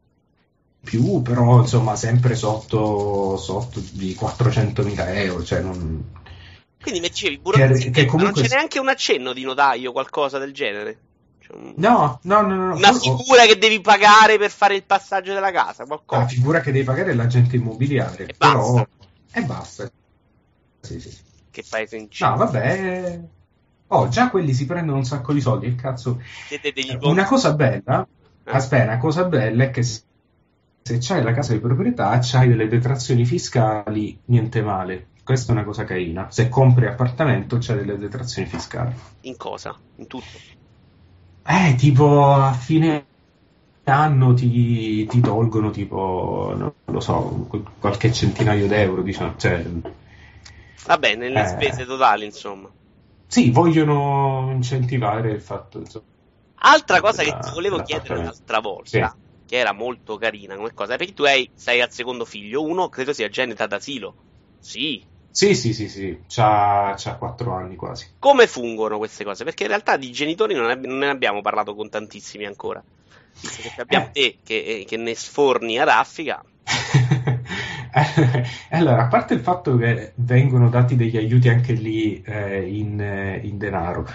più, 0.82 1.20
però 1.22 1.60
insomma 1.60 1.94
sempre 1.96 2.34
sotto, 2.34 3.36
sotto 3.36 3.80
di 3.92 4.16
400.000 4.18 5.16
euro, 5.16 5.44
cioè 5.44 5.60
non... 5.60 6.18
Quindi 6.80 7.00
mi 7.00 7.08
dicevi, 7.08 7.38
burocrazia, 7.38 7.90
che, 7.90 7.90
che 7.90 8.06
comunque... 8.06 8.40
non 8.40 8.48
c'è 8.48 8.54
neanche 8.54 8.78
un 8.78 8.88
accenno 8.88 9.32
di 9.34 9.42
notaio, 9.42 9.92
qualcosa 9.92 10.38
del 10.38 10.54
genere? 10.54 10.98
Cioè 11.40 11.56
no, 11.76 12.18
no, 12.22 12.40
no, 12.40 12.54
no, 12.54 12.74
Una 12.74 12.92
figura 12.94 13.44
che 13.44 13.58
devi 13.58 13.80
pagare 13.82 14.38
per 14.38 14.50
fare 14.50 14.76
il 14.76 14.84
passaggio 14.84 15.34
della 15.34 15.50
casa, 15.50 15.84
qualcosa. 15.84 16.22
La 16.22 16.28
figura 16.28 16.60
che 16.60 16.72
devi 16.72 16.84
pagare 16.84 17.10
è 17.10 17.14
l'agente 17.14 17.56
immobiliare, 17.56 18.26
e 18.26 18.34
però... 18.36 18.72
Basta. 18.72 18.88
E 19.32 19.42
basta. 19.42 19.90
Sì, 20.80 20.98
sì. 20.98 21.14
Che 21.50 21.64
paese 21.68 21.96
incino. 21.96 22.30
No, 22.30 22.36
vabbè... 22.36 23.20
Oh, 23.92 24.08
già 24.08 24.30
quelli 24.30 24.52
si 24.52 24.66
prendono 24.66 24.98
un 24.98 25.04
sacco 25.04 25.32
di 25.32 25.40
soldi, 25.40 25.68
che 25.68 25.74
cazzo. 25.74 26.20
Una 27.00 27.24
cosa 27.24 27.54
bella, 27.54 28.06
eh. 28.44 28.50
aspetta, 28.50 28.84
una 28.84 28.98
cosa 28.98 29.24
bella 29.24 29.64
è 29.64 29.70
che 29.70 29.82
se, 29.82 30.02
se 30.82 30.98
c'hai 31.00 31.22
la 31.22 31.32
casa 31.32 31.54
di 31.54 31.58
proprietà 31.58 32.16
c'hai 32.22 32.48
delle 32.48 32.68
detrazioni 32.68 33.24
fiscali, 33.24 34.16
niente 34.26 34.62
male. 34.62 35.08
Questa 35.24 35.52
è 35.52 35.56
una 35.56 35.64
cosa 35.64 35.84
carina. 35.84 36.30
Se 36.30 36.48
compri 36.48 36.86
appartamento 36.86 37.58
c'hai 37.60 37.78
delle 37.78 37.98
detrazioni 37.98 38.46
fiscali. 38.46 38.94
In 39.22 39.36
cosa? 39.36 39.76
In 39.96 40.06
tutto? 40.06 40.38
Eh, 41.44 41.74
tipo 41.76 42.32
a 42.32 42.52
fine 42.52 43.04
anno 43.84 44.34
ti, 44.34 45.04
ti 45.06 45.20
tolgono 45.20 45.70
tipo, 45.70 46.54
non 46.56 46.72
lo 46.84 47.00
so, 47.00 47.48
qualche 47.80 48.12
centinaio 48.12 48.68
d'euro, 48.68 49.02
diciamo. 49.02 49.34
Cioè, 49.36 49.64
Vabbè, 50.86 51.16
nelle 51.16 51.42
eh, 51.42 51.46
spese 51.46 51.84
totali, 51.84 52.24
insomma. 52.24 52.68
Sì, 53.30 53.50
vogliono 53.50 54.50
incentivare 54.52 55.30
il 55.30 55.40
fatto. 55.40 55.78
Insomma, 55.78 56.04
Altra 56.62 57.00
cosa 57.00 57.22
che 57.22 57.38
ti 57.38 57.50
volevo 57.52 57.80
chiedere 57.80 58.22
l'altra 58.22 58.60
volta, 58.60 58.88
sì. 58.88 58.98
che 59.46 59.56
era 59.56 59.72
molto 59.72 60.16
carina 60.16 60.56
come 60.56 60.72
cosa, 60.74 60.96
perché 60.96 61.12
tu 61.12 61.22
hai, 61.24 61.50
sei 61.54 61.80
al 61.80 61.90
secondo 61.90 62.24
figlio, 62.24 62.62
uno 62.62 62.88
credo 62.88 63.12
sia 63.12 63.26
età 63.26 63.66
d'asilo. 63.66 64.16
Sì. 64.58 65.04
Sì, 65.32 65.54
sì, 65.54 65.72
sì, 65.72 65.88
sì, 65.88 66.24
c'ha, 66.26 66.94
c'ha 66.96 67.16
4 67.16 67.54
anni 67.54 67.76
quasi. 67.76 68.06
Come 68.18 68.46
fungono 68.46 68.98
queste 68.98 69.24
cose? 69.24 69.44
Perché 69.44 69.62
in 69.62 69.68
realtà 69.70 69.96
di 69.96 70.12
genitori 70.12 70.54
non, 70.54 70.68
ab- 70.68 70.84
non 70.84 70.98
ne 70.98 71.08
abbiamo 71.08 71.40
parlato 71.40 71.74
con 71.74 71.88
tantissimi 71.88 72.44
ancora. 72.46 72.84
Visto 73.40 73.62
che 73.62 73.80
abbiamo 73.80 74.06
Eh. 74.06 74.10
te 74.12 74.40
che, 74.42 74.62
eh, 74.64 74.84
che 74.84 74.96
ne 74.96 75.14
sforni 75.14 75.78
a 75.78 75.84
raffica. 75.84 76.42
allora, 78.70 79.04
a 79.04 79.08
parte 79.08 79.34
il 79.34 79.40
fatto 79.40 79.76
che 79.76 80.12
vengono 80.16 80.68
dati 80.68 80.96
degli 80.96 81.16
aiuti 81.16 81.48
anche 81.48 81.72
lì 81.72 82.20
eh, 82.22 82.66
in, 82.66 83.00
eh, 83.00 83.40
in 83.42 83.58
denaro. 83.58 84.06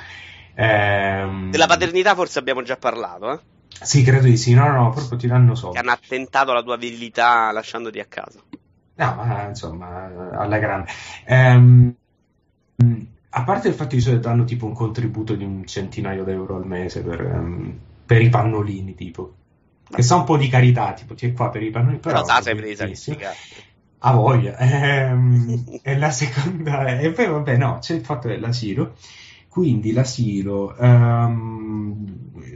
ehm, 0.56 1.52
Della 1.52 1.66
paternità 1.68 2.14
forse 2.16 2.40
abbiamo 2.40 2.62
già 2.62 2.78
parlato, 2.78 3.32
eh? 3.32 3.40
Sì, 3.82 4.04
credo 4.04 4.26
di 4.28 4.38
sì, 4.38 4.54
no, 4.54 4.72
no, 4.72 4.90
proprio 4.92 5.18
ti 5.18 5.28
danno 5.28 5.52
Che 5.52 5.60
soldi. 5.60 5.78
hanno 5.78 5.92
attentato 5.92 6.52
alla 6.52 6.64
tua 6.64 6.78
virilità 6.78 7.52
lasciandoti 7.52 8.00
a 8.00 8.06
casa. 8.06 8.42
No, 8.98 9.16
ma 9.16 9.48
insomma, 9.48 10.06
alla 10.38 10.58
grande. 10.58 10.90
Ehm, 11.26 11.96
a 13.32 13.44
parte 13.44 13.68
il 13.68 13.74
fatto 13.74 13.96
che 13.98 14.20
danno 14.20 14.44
tipo 14.46 14.66
un 14.66 14.74
contributo 14.74 15.36
di 15.36 15.44
un 15.44 15.66
centinaio 15.66 16.24
d'euro 16.24 16.56
al 16.56 16.66
mese 16.66 17.02
per, 17.04 17.20
ehm, 17.22 17.80
per 18.06 18.22
i 18.22 18.30
pannolini, 18.30 18.96
tipo. 18.96 19.34
Che 19.90 20.02
sa 20.02 20.16
un 20.16 20.24
po' 20.24 20.38
di 20.38 20.48
carità, 20.48 20.94
tipo, 20.94 21.14
ti 21.16 21.28
è 21.28 21.34
qua 21.34 21.50
per 21.50 21.62
i 21.64 21.70
pannolini, 21.70 22.00
però... 22.00 22.16
Però 22.16 22.26
te 22.26 22.34
la 22.34 22.42
sei 22.42 22.56
presa 22.56 22.84
benissimo. 22.84 23.18
che 23.18 23.28
A 24.00 24.14
voglia. 24.14 24.58
Ehm, 24.58 25.80
e 25.82 25.98
la 25.98 26.12
seconda 26.12 26.86
è... 26.86 27.06
E 27.06 27.12
poi 27.12 27.28
vabbè, 27.28 27.58
no, 27.58 27.78
c'è 27.80 27.94
il 27.96 28.04
fatto 28.04 28.28
dell'asilo. 28.28 28.96
Quindi 29.48 29.94
l'asilo, 29.94 30.76
ehm, 30.76 32.06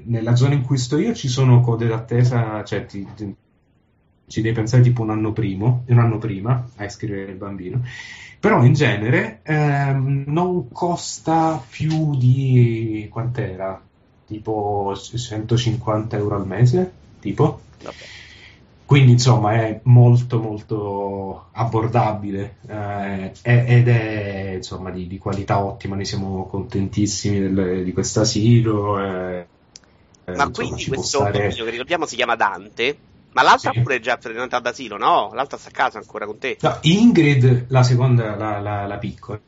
nella 0.05 0.36
zona 0.36 0.53
in 0.55 0.63
cui 0.63 0.77
sto 0.77 0.98
io 0.98 1.13
ci 1.13 1.29
sono 1.29 1.62
code 1.62 1.88
d'attesa, 1.88 2.63
cioè 2.65 2.86
ti- 2.86 3.07
ti- 3.15 3.36
ci 4.27 4.41
devi 4.41 4.53
pensare 4.55 4.83
tipo 4.83 5.01
un 5.01 5.09
anno, 5.09 5.31
primo, 5.31 5.83
un 5.88 5.98
anno 6.00 6.17
prima 6.17 6.67
a 6.75 6.83
iscrivere 6.86 7.31
il 7.31 7.38
bambino. 7.38 7.81
Però 8.39 8.63
in 8.63 8.74
genere 8.74 9.39
ehm, 9.43 10.24
non 10.27 10.71
costa 10.71 11.63
più 11.69 12.15
di... 12.15 13.07
quant'era? 13.09 13.81
Tipo 14.25 14.93
150 14.95 16.17
euro 16.17 16.36
al 16.36 16.45
mese? 16.45 16.99
Tipo? 17.20 17.62
Quindi 18.86 19.12
insomma 19.12 19.54
è 19.54 19.82
molto 19.84 20.40
molto 20.40 21.50
abbordabile 21.52 22.56
eh, 22.68 23.32
ed 23.44 23.88
è 23.88 24.54
insomma 24.56 24.90
di, 24.90 25.06
di 25.06 25.20
qualità 25.20 25.64
ottima, 25.64 25.96
noi 25.96 26.06
siamo 26.06 26.48
contentissimi 26.48 27.40
del- 27.40 27.84
di 27.84 27.94
questo 27.94 28.22
asilo. 28.22 29.00
eh, 29.00 29.48
eh, 30.26 30.36
Ma 30.36 30.46
insomma, 30.46 30.52
quindi 30.52 30.88
questo 30.88 31.20
stare- 31.20 31.50
che 31.50 31.70
ricordiamo 31.70 32.08
si 32.08 32.16
chiama 32.16 32.36
Dante, 32.36 32.98
ma 33.34 33.44
l'altra 33.44 33.72
Sì. 33.74 33.80
pure 33.82 33.98
è 33.98 34.00
già 34.00 34.18
prenotata 34.18 34.60
d'asilo, 34.70 34.98
no? 34.98 35.30
L'altra 35.36 35.58
sta 35.60 35.70
a 35.70 35.72
casa 35.72 36.00
ancora 36.00 36.26
con 36.26 36.40
te. 36.40 36.58
No, 36.60 36.78
Ingrid, 36.82 37.66
la 37.70 37.84
seconda, 37.84 38.36
la, 38.36 38.60
la- 38.60 38.88
la 38.88 38.98
piccola, 38.98 39.40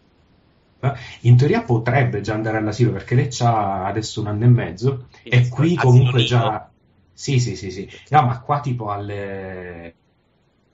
in 1.21 1.35
teoria 1.35 1.63
potrebbe 1.63 2.21
già 2.21 2.35
andare 2.35 2.57
all'asilo 2.57 2.91
perché 2.91 3.15
lei 3.15 3.29
ha 3.39 3.85
adesso 3.85 4.21
un 4.21 4.27
anno 4.27 4.43
e 4.45 4.47
mezzo 4.49 5.07
e 5.23 5.29
Quindi 5.29 5.49
qui 5.49 5.65
asilo 5.77 5.81
comunque 5.81 6.23
già... 6.25 6.70
Sì, 7.13 7.39
sì, 7.39 7.55
sì, 7.55 7.71
sì. 7.71 7.89
No, 8.09 8.23
ma 8.25 8.41
qua 8.41 8.59
tipo 8.61 8.89
alle... 8.91 9.97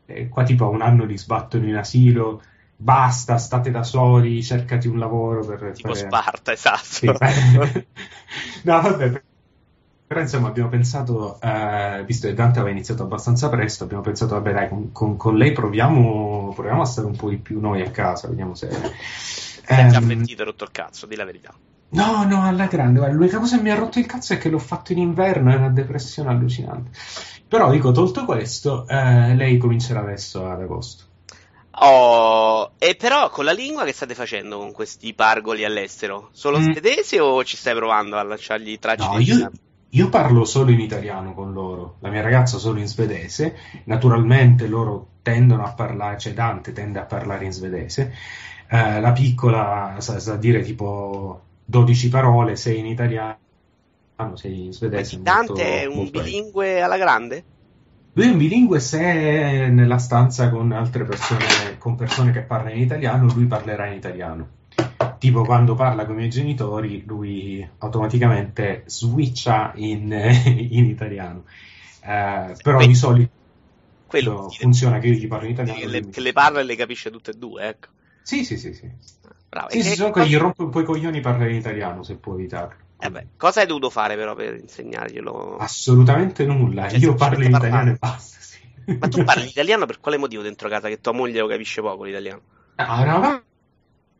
eh, 0.06 0.27
Qua 0.29 0.44
tipo 0.44 0.65
a 0.65 0.70
un 0.70 0.82
anno 0.82 1.06
li 1.06 1.17
sbattono 1.17 1.67
in 1.67 1.75
asilo, 1.75 2.41
basta, 2.75 3.38
state 3.38 3.72
da 3.72 3.84
soli, 3.84 4.41
cercati 4.44 4.88
un 4.88 4.98
lavoro 5.00 5.46
per 5.46 5.74
Tipo 5.74 5.94
fare... 5.94 6.00
Sparta, 6.08 6.51
esatto. 6.51 6.84
Sì, 6.84 7.08
no, 8.65 8.82
vabbè, 8.82 9.24
però 10.06 10.22
insomma 10.22 10.48
abbiamo 10.48 10.70
pensato, 10.70 11.39
eh, 11.41 12.03
visto 12.06 12.27
che 12.27 12.34
Dante 12.34 12.60
aveva 12.60 12.74
iniziato 12.74 13.03
abbastanza 13.03 13.50
presto, 13.50 13.84
abbiamo 13.84 14.03
pensato, 14.03 14.36
vabbè 14.36 14.53
dai, 14.53 14.70
con, 14.70 14.91
con- 14.91 15.17
con 15.17 15.36
lei 15.38 15.51
proviamo, 15.51 16.53
proviamo 16.53 16.82
a 16.82 16.86
stare 16.86 17.08
un 17.08 17.15
po' 17.15 17.29
di 17.29 17.39
più 17.39 17.60
noi 17.60 17.82
a 17.82 17.91
casa, 17.91 18.27
vediamo 18.29 18.53
se... 18.56 18.70
Si 19.65 19.79
è 19.82 19.86
già 19.86 20.01
pentito 20.01 20.44
rotto 20.44 20.63
il 20.63 20.72
cazzo, 20.72 21.06
di 21.06 21.15
la 21.15 21.24
verità. 21.24 21.58
No, 21.89 22.24
no, 22.25 22.44
alla 22.44 22.65
grande. 22.67 23.00
Guarda, 23.00 23.15
l'unica 23.15 23.39
cosa 23.39 23.56
che 23.58 23.62
mi 23.63 23.70
ha 23.72 23.75
rotto 23.75 24.00
il 24.00 24.06
cazzo 24.06 24.34
è 24.34 24.38
che 24.38 24.50
l'ho 24.50 24.60
fatto 24.60 24.91
in 24.91 24.98
inverno, 25.00 25.51
è 25.51 25.56
una 25.56 25.70
depressione 25.70 26.29
allucinante. 26.29 26.91
Però 27.48 27.70
dico, 27.72 27.91
tolto 27.91 28.25
questo, 28.25 28.86
eh, 28.88 29.34
lei 29.36 29.58
comincerà 29.58 30.01
adesso 30.01 30.50
ad 30.50 30.62
agosto. 30.62 31.06
Oh, 31.79 32.72
e 32.79 32.96
però 32.96 33.29
con 33.29 33.46
la 33.46 33.51
lingua 33.51 33.84
che 33.86 33.94
state 33.94 34.15
facendo 34.15 34.58
con 34.58 34.72
questi 34.72 35.13
pargoli 35.13 35.63
all'estero? 35.63 36.29
Solo 36.32 36.60
Mm. 36.60 36.72
svedese 36.72 37.20
o 37.20 37.44
ci 37.44 37.56
stai 37.56 37.75
provando 37.75 38.17
a 38.17 38.24
lanciargli 38.24 38.72
i 38.72 38.79
tracci 38.79 39.08
No, 39.08 39.20
io, 39.20 39.51
io 39.89 40.10
parlo 40.10 40.44
solo 40.44 40.72
in 40.72 40.79
italiano 40.79 41.34
con 41.36 41.53
loro, 41.53 41.98
la 42.00 42.10
mia 42.10 42.22
ragazza 42.22 42.58
solo 42.58 42.79
in 42.79 42.88
svedese. 42.88 43.56
Naturalmente 43.86 44.67
loro 44.67 45.08
tendono 45.22 45.63
a 45.63 45.74
parlare, 45.74 46.17
cioè 46.17 46.34
Dante 46.34 46.74
tende 46.74 47.00
a 47.00 47.06
parlare 47.06 47.46
in 47.46 47.51
svedese. 47.53 48.12
Eh, 48.70 49.00
la 49.00 49.12
piccola 49.12 49.96
sa, 50.00 50.20
sa 50.20 50.36
dire 50.36 50.62
tipo 50.62 51.44
12 51.69 52.07
parole, 52.09 52.55
6 52.55 52.79
in 52.79 52.86
italiano, 52.86 53.38
6 54.36 54.65
in 54.65 54.71
svedese. 54.74 55.21
Dante 55.21 55.51
molto- 55.51 55.67
è 55.67 55.86
un 55.86 55.95
molto- 55.95 56.21
bilingue 56.21 56.81
alla 56.81 56.97
grande? 56.97 57.43
Lui 58.13 58.25
è 58.25 58.29
un 58.31 58.38
bilingue 58.38 58.79
se 58.79 59.00
è 59.00 59.67
nella 59.67 59.97
stanza 59.97 60.50
con 60.50 60.71
altre 60.71 61.03
persone, 61.03 61.77
con 61.77 61.95
persone 61.95 62.31
che 62.31 62.41
parlano 62.41 62.74
in 62.75 62.81
italiano, 62.81 63.31
lui 63.33 63.45
parlerà 63.45 63.86
in 63.88 63.93
italiano. 63.97 64.47
Tipo 65.19 65.43
quando 65.43 65.75
parla 65.75 66.05
con 66.05 66.13
i 66.15 66.17
miei 66.19 66.29
genitori, 66.29 67.03
lui 67.05 67.67
automaticamente 67.79 68.83
switcha 68.86 69.74
in, 69.75 70.12
in 70.71 70.86
italiano. 70.86 71.43
Eh, 72.01 72.55
però 72.63 72.77
Quindi- 72.77 72.88
di 72.88 72.95
solito 72.95 73.29
funziona 74.57 75.00
che 75.00 75.07
io 75.07 75.13
gli 75.15 75.27
parlo 75.27 75.45
in 75.45 75.51
italiano. 75.51 75.79
che 75.79 75.86
le, 75.88 76.01
mi- 76.01 76.09
che 76.12 76.21
le 76.21 76.31
parla 76.33 76.59
e 76.62 76.63
le 76.63 76.75
capisce 76.75 77.12
tutte 77.12 77.31
e 77.31 77.33
due, 77.36 77.67
ecco. 77.67 77.88
Sì, 78.24 78.43
sì, 78.45 78.57
sì, 78.57 78.74
sì. 78.74 78.89
Bravo. 79.50 79.70
Sì, 79.70 79.82
sì, 79.84 79.96
che 79.96 80.10
cosa- 80.12 80.25
gli 80.25 80.36
rompo 80.38 80.63
un 80.63 80.70
po' 80.70 80.82
i 80.82 80.84
coglioni 80.84 81.20
parlare 81.22 81.51
in 81.51 81.58
italiano 81.58 82.04
se 82.04 82.16
può 82.16 82.34
evitarlo. 82.34 82.75
eh 83.00 83.10
beh, 83.12 83.27
cosa 83.38 83.62
hai 83.62 83.68
dovuto 83.68 83.89
fare 83.89 84.16
però 84.16 84.34
per 84.36 84.56
insegnarglielo? 84.56 85.58
Assolutamente 85.58 86.46
nulla, 86.46 86.89
Cioè, 86.89 87.00
io 87.00 87.13
parlo 87.16 87.44
in 87.44 87.51
semplicemente 87.51 87.68
italiano 87.68 87.92
e 87.92 87.98
parlare. 87.98 87.98
basta. 88.00 88.38
sì. 88.42 88.98
Ma 89.00 89.08
tu 89.08 89.24
parli 89.24 89.48
italiano 89.48 89.86
per 89.86 90.00
quale 90.00 90.18
motivo 90.18 90.42
dentro 90.42 90.68
casa? 90.70 90.88
Che 90.88 91.00
tua 91.01 91.12
moglie 91.13 91.39
lo 91.39 91.48
capisce 91.48 91.82
poco 91.82 92.04
l'italiano? 92.06 92.42
Ah, 92.75 93.04
no, 93.06 93.20
va- 93.20 93.44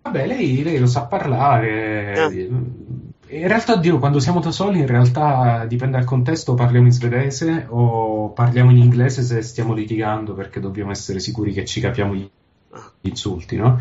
vabbè, 0.04 0.28
lei, 0.28 0.64
lei 0.64 0.78
lo 0.80 0.88
sa 0.88 1.06
parlare. 1.06 2.20
Ah. 2.20 2.30
In 2.32 3.46
realtà, 3.48 3.76
Dio, 3.76 4.00
quando 4.00 4.20
siamo 4.20 4.40
da 4.40 4.52
soli, 4.52 4.80
in 4.80 4.88
realtà 4.88 5.66
dipende 5.66 5.98
dal 5.98 6.06
contesto, 6.06 6.54
parliamo 6.54 6.86
in 6.86 6.92
svedese 6.94 7.66
o 7.70 8.30
parliamo 8.30 8.72
in 8.72 8.78
inglese 8.78 9.22
se 9.24 9.42
stiamo 9.42 9.74
litigando 9.74 10.34
perché 10.34 10.60
dobbiamo 10.62 10.92
essere 10.92 11.20
sicuri 11.20 11.52
che 11.52 11.66
ci 11.66 11.82
capiamo 11.82 12.16
gli 12.16 12.30
Ah. 12.72 12.92
gli 13.02 13.10
insulti, 13.10 13.56
no? 13.58 13.80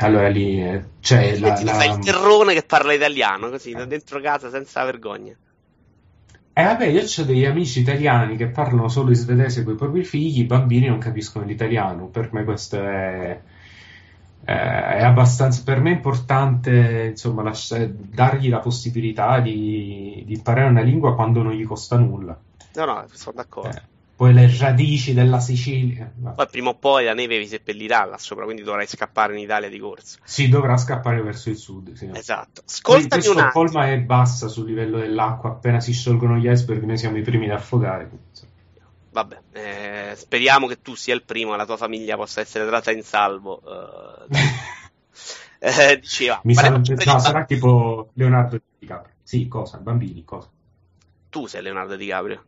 Allora 0.00 0.28
lì 0.28 0.62
eh, 0.62 0.82
c'è 1.00 1.38
la, 1.38 1.54
tu 1.54 1.64
la- 1.64 1.74
fai 1.74 1.90
il 1.90 1.98
terrone 1.98 2.54
che 2.54 2.62
parla 2.62 2.92
italiano, 2.92 3.50
così, 3.50 3.72
da 3.72 3.84
dentro 3.84 4.20
casa 4.20 4.48
senza 4.48 4.84
vergogna. 4.84 5.34
Eh 6.52 6.64
vabbè, 6.64 6.86
io 6.86 7.02
ho 7.02 7.24
degli 7.24 7.44
amici 7.44 7.80
italiani 7.80 8.36
che 8.36 8.46
parlano 8.48 8.88
solo 8.88 9.10
in 9.10 9.16
svedese 9.16 9.62
con 9.64 9.74
i 9.74 9.76
propri 9.76 10.04
figli, 10.04 10.40
i 10.40 10.44
bambini 10.44 10.86
non 10.86 10.98
capiscono 10.98 11.44
l'italiano. 11.44 12.06
Per 12.06 12.32
me 12.32 12.44
questo 12.44 12.80
è, 12.82 13.40
eh, 14.44 14.52
è 14.52 15.02
abbastanza, 15.02 15.62
per 15.64 15.80
me 15.80 15.90
è 15.90 15.94
importante, 15.94 17.08
insomma, 17.10 17.42
lascia- 17.42 17.88
dargli 17.88 18.48
la 18.48 18.58
possibilità 18.58 19.40
di, 19.40 20.22
di 20.26 20.34
imparare 20.34 20.68
una 20.68 20.82
lingua 20.82 21.14
quando 21.14 21.42
non 21.42 21.52
gli 21.52 21.64
costa 21.64 21.96
nulla. 21.96 22.36
No, 22.74 22.84
no, 22.84 23.04
sono 23.12 23.36
d'accordo. 23.36 23.76
Eh, 23.76 23.82
poi 24.18 24.32
le 24.32 24.52
radici 24.58 25.14
della 25.14 25.38
Sicilia. 25.38 26.10
Poi 26.34 26.48
prima 26.48 26.70
o 26.70 26.74
poi 26.74 27.04
la 27.04 27.14
neve 27.14 27.38
vi 27.38 27.46
seppellirà 27.46 28.04
là 28.04 28.18
sopra, 28.18 28.42
quindi 28.42 28.64
dovrai 28.64 28.84
scappare 28.88 29.32
in 29.34 29.38
Italia 29.38 29.68
di 29.68 29.78
corsa. 29.78 30.18
Si 30.24 30.48
dovrà 30.48 30.76
scappare 30.76 31.22
verso 31.22 31.50
il 31.50 31.56
sud, 31.56 31.92
sì. 31.92 32.10
Esatto. 32.12 32.62
Ascoltami 32.66 33.22
un 33.26 33.38
attimo. 33.38 33.48
Stoccolma 33.48 33.92
è 33.92 33.98
bassa 34.00 34.48
sul 34.48 34.66
livello 34.66 34.98
dell'acqua, 34.98 35.50
appena 35.50 35.78
si 35.78 35.92
sciolgono 35.92 36.36
gli 36.36 36.50
iceberg 36.50 36.82
noi 36.82 36.98
siamo 36.98 37.16
i 37.16 37.22
primi 37.22 37.44
ad 37.48 37.58
affogare. 37.58 38.10
Vabbè, 39.12 39.38
eh, 39.52 40.14
speriamo 40.16 40.66
che 40.66 40.82
tu 40.82 40.96
sia 40.96 41.14
il 41.14 41.22
primo 41.22 41.54
e 41.54 41.56
la 41.56 41.64
tua 41.64 41.76
famiglia 41.76 42.16
possa 42.16 42.40
essere 42.40 42.66
tratta 42.66 42.90
in 42.90 43.04
salvo. 43.04 43.62
eh. 43.64 44.34
Eh, 45.60 45.98
diceva, 45.98 46.40
Mi 46.44 46.54
parliamo 46.54 46.84
sa- 46.84 46.94
sempre 46.94 47.12
no, 47.12 47.18
sarà 47.18 47.44
tipo 47.44 48.10
Leonardo 48.14 48.60
DiCaprio. 48.78 49.14
Sì, 49.24 49.48
cosa? 49.48 49.78
Bambini, 49.78 50.24
cosa? 50.24 50.48
Tu 51.30 51.46
sei 51.46 51.62
Leonardo 51.62 51.96
DiCaprio. 51.96 52.44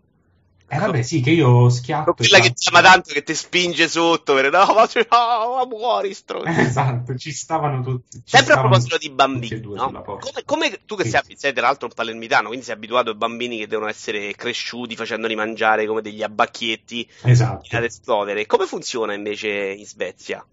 Eh 0.72 0.78
vabbè, 0.78 1.02
sì, 1.02 1.20
che 1.20 1.30
io 1.30 1.68
schiatto. 1.68 2.14
Quella 2.14 2.38
che 2.38 2.52
ti 2.52 2.68
ama 2.68 2.80
tanto 2.80 3.12
che 3.12 3.24
ti 3.24 3.34
spinge 3.34 3.88
sotto 3.88 4.34
per 4.34 4.52
no, 4.52 4.64
ma, 4.66 4.88
no, 5.10 5.54
ma 5.56 5.66
muori 5.66 6.14
stronzo. 6.14 6.48
Esatto, 6.48 7.16
ci 7.16 7.32
stavano 7.32 7.82
tutti. 7.82 8.18
ci 8.18 8.22
Sempre 8.24 8.52
a 8.52 8.56
stavano 8.58 8.68
proposito 8.68 8.96
di 8.96 9.10
bambini, 9.10 9.60
no? 9.60 9.90
come, 10.02 10.44
come 10.44 10.80
tu 10.86 10.94
che 10.94 11.02
Sì. 11.02 11.10
sei, 11.10 11.22
sei 11.36 11.52
tra 11.52 11.62
l'altro 11.62 11.88
un 11.88 11.92
palermitano, 11.92 12.46
quindi 12.46 12.64
sei 12.64 12.76
abituato 12.76 13.10
ai 13.10 13.16
bambini 13.16 13.58
che 13.58 13.66
devono 13.66 13.88
essere 13.88 14.32
cresciuti 14.36 14.94
facendoli 14.94 15.34
mangiare 15.34 15.86
come 15.86 16.02
degli 16.02 16.22
abbacchietti 16.22 17.10
Esatto. 17.24 17.76
ad 17.76 17.82
esplodere. 17.82 18.46
Come 18.46 18.66
funziona 18.66 19.12
invece 19.12 19.48
in 19.48 19.84
Svezia? 19.86 20.46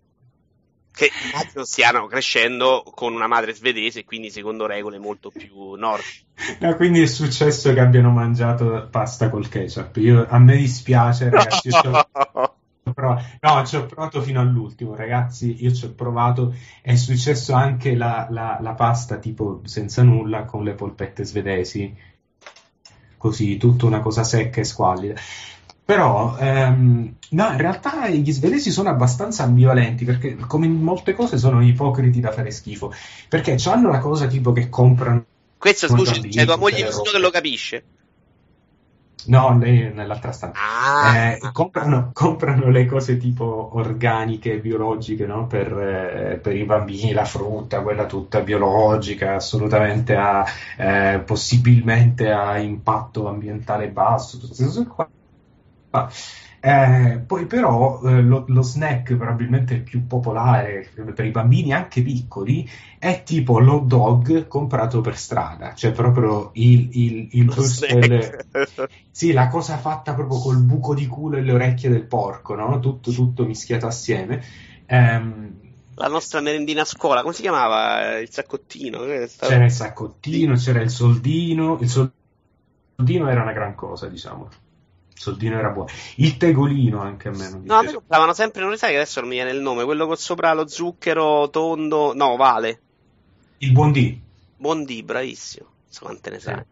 Che 0.97 1.11
immagino 1.31 1.63
stiano 1.63 2.07
crescendo 2.07 2.81
con 2.95 3.13
una 3.13 3.27
madre 3.27 3.53
svedese 3.53 4.03
quindi 4.03 4.31
secondo 4.31 4.65
regole 4.65 4.97
molto 4.97 5.29
più 5.29 5.73
nordiche. 5.73 6.25
No, 6.59 6.75
quindi 6.75 7.01
è 7.01 7.05
successo 7.05 7.71
che 7.71 7.79
abbiano 7.79 8.09
mangiato 8.09 8.87
pasta 8.89 9.29
col 9.29 9.47
ketchup. 9.47 9.95
Io, 9.97 10.25
a 10.27 10.39
me 10.39 10.57
dispiace, 10.57 11.29
ragazzi, 11.29 11.69
c'ho- 11.69 12.07
però. 12.93 13.15
No, 13.41 13.63
ci 13.65 13.75
ho 13.75 13.85
provato 13.85 14.21
fino 14.23 14.39
all'ultimo, 14.39 14.95
ragazzi. 14.95 15.63
Io 15.63 15.71
ci 15.71 15.85
ho 15.85 15.93
provato. 15.93 16.55
È 16.81 16.95
successo 16.95 17.53
anche 17.53 17.95
la, 17.95 18.25
la, 18.31 18.57
la 18.59 18.73
pasta 18.73 19.17
tipo 19.17 19.61
senza 19.65 20.01
nulla 20.01 20.45
con 20.45 20.63
le 20.63 20.73
polpette 20.73 21.23
svedesi. 21.23 21.95
Così, 23.17 23.57
tutta 23.57 23.85
una 23.85 23.99
cosa 23.99 24.23
secca 24.23 24.61
e 24.61 24.63
squallida. 24.63 25.15
Però, 25.87 26.35
ehm, 26.37 27.15
no, 27.29 27.49
in 27.49 27.57
realtà 27.57 28.09
gli 28.09 28.33
svedesi 28.33 28.71
sono 28.71 28.89
abbastanza 28.89 29.43
ambivalenti 29.43 30.03
perché, 30.03 30.35
come 30.35 30.65
in 30.65 30.73
molte 30.81 31.13
cose, 31.13 31.37
sono 31.37 31.63
ipocriti 31.63 32.19
da 32.19 32.33
fare 32.33 32.51
schifo. 32.51 32.91
Perché 33.29 33.55
hanno 33.67 33.89
la 33.89 33.99
cosa 33.99 34.27
tipo 34.27 34.51
che 34.51 34.67
comprano. 34.67 35.23
Questo, 35.57 35.87
scusi, 35.87 36.27
c'è 36.27 36.43
tua 36.43 36.57
moglie 36.57 36.83
nessuno 36.83 37.09
che 37.09 37.19
lo 37.19 37.29
capisce. 37.29 37.83
No, 39.27 39.57
lei 39.57 39.93
nell'altra 39.93 40.33
stanza. 40.33 40.59
Ah, 40.59 41.15
eh, 41.15 41.39
comprano, 41.53 42.09
comprano, 42.11 42.69
le 42.69 42.85
cose 42.85 43.15
tipo 43.15 43.69
organiche, 43.75 44.59
biologiche, 44.59 45.25
no? 45.25 45.47
per, 45.47 45.71
eh, 45.71 46.39
per, 46.43 46.53
i 46.53 46.65
bambini, 46.65 47.13
la 47.13 47.23
frutta, 47.23 47.79
quella 47.79 48.05
tutta 48.07 48.41
biologica, 48.41 49.35
assolutamente 49.35 50.17
a, 50.17 50.45
eh, 50.75 51.19
possibilmente 51.25 52.29
a 52.29 52.57
impatto 52.57 53.29
ambientale 53.29 53.87
basso, 53.87 54.37
tutte 54.37 54.47
queste 54.47 54.65
cose 54.65 54.85
qua. 54.85 55.09
Eh, 56.59 57.21
poi 57.25 57.45
però 57.45 58.01
eh, 58.03 58.21
lo, 58.21 58.43
lo, 58.47 58.61
snack 58.63 59.15
probabilmente 59.15 59.77
più 59.77 60.07
popolare 60.07 60.89
per 61.13 61.23
i 61.23 61.29
bambini 61.29 61.71
anche 61.71 62.01
piccoli 62.01 62.67
è 62.97 63.21
tipo 63.23 63.59
l'hot 63.59 63.85
dog 63.85 64.47
comprato 64.47 64.99
per 64.99 65.17
strada, 65.17 65.75
cioè 65.75 65.91
proprio 65.91 66.49
il, 66.53 66.89
il, 66.91 67.29
il 67.31 67.45
il, 67.47 68.45
sì, 69.11 69.31
la 69.33 69.47
cosa 69.47 69.77
fatta 69.77 70.15
proprio 70.15 70.39
col 70.39 70.61
buco 70.63 70.95
di 70.95 71.05
culo 71.05 71.37
e 71.37 71.41
le 71.41 71.53
orecchie 71.53 71.89
del 71.89 72.05
porco, 72.05 72.55
no? 72.55 72.79
tutto, 72.79 73.11
tutto 73.11 73.45
mischiato 73.45 73.85
assieme. 73.85 74.43
Um, 74.87 75.65
la 75.93 76.07
nostra 76.07 76.41
merendina 76.41 76.81
a 76.81 76.85
scuola, 76.85 77.21
come 77.21 77.33
si 77.33 77.41
chiamava? 77.41 78.17
Il 78.17 78.31
saccottino? 78.31 78.99
C'era 78.99 79.63
il 79.63 79.71
saccottino, 79.71 80.55
c'era 80.55 80.81
il 80.81 80.89
soldino, 80.89 81.77
il 81.81 81.89
soldino 81.89 83.29
era 83.29 83.41
una 83.41 83.53
gran 83.53 83.73
cosa, 83.73 84.07
diciamo. 84.07 84.49
Soldino 85.17 85.57
era 85.57 85.69
buono. 85.69 85.89
Il 86.17 86.37
tegolino 86.37 87.01
anche 87.01 87.29
a 87.29 87.31
me 87.31 87.49
non 87.49 87.61
mi 87.61 87.67
No, 87.67 87.75
a 87.75 87.81
me 87.81 87.93
compravano 87.93 88.33
sempre, 88.33 88.61
non 88.61 88.69
lo 88.69 88.77
sai 88.77 88.91
che 88.91 88.97
adesso 88.97 89.19
non 89.19 89.29
mi 89.29 89.35
viene 89.35 89.51
il 89.51 89.59
nome, 89.59 89.83
quello 89.83 90.05
con 90.05 90.15
sopra 90.15 90.53
lo 90.53 90.67
zucchero 90.67 91.49
tondo, 91.49 92.13
no, 92.13 92.35
vale. 92.35 92.81
Il 93.57 93.71
buondì. 93.71 94.21
Buondì, 94.55 95.01
bravissimo. 95.03 95.67
So 95.89 96.05
quante 96.05 96.29
ne 96.29 96.39
sai. 96.39 96.63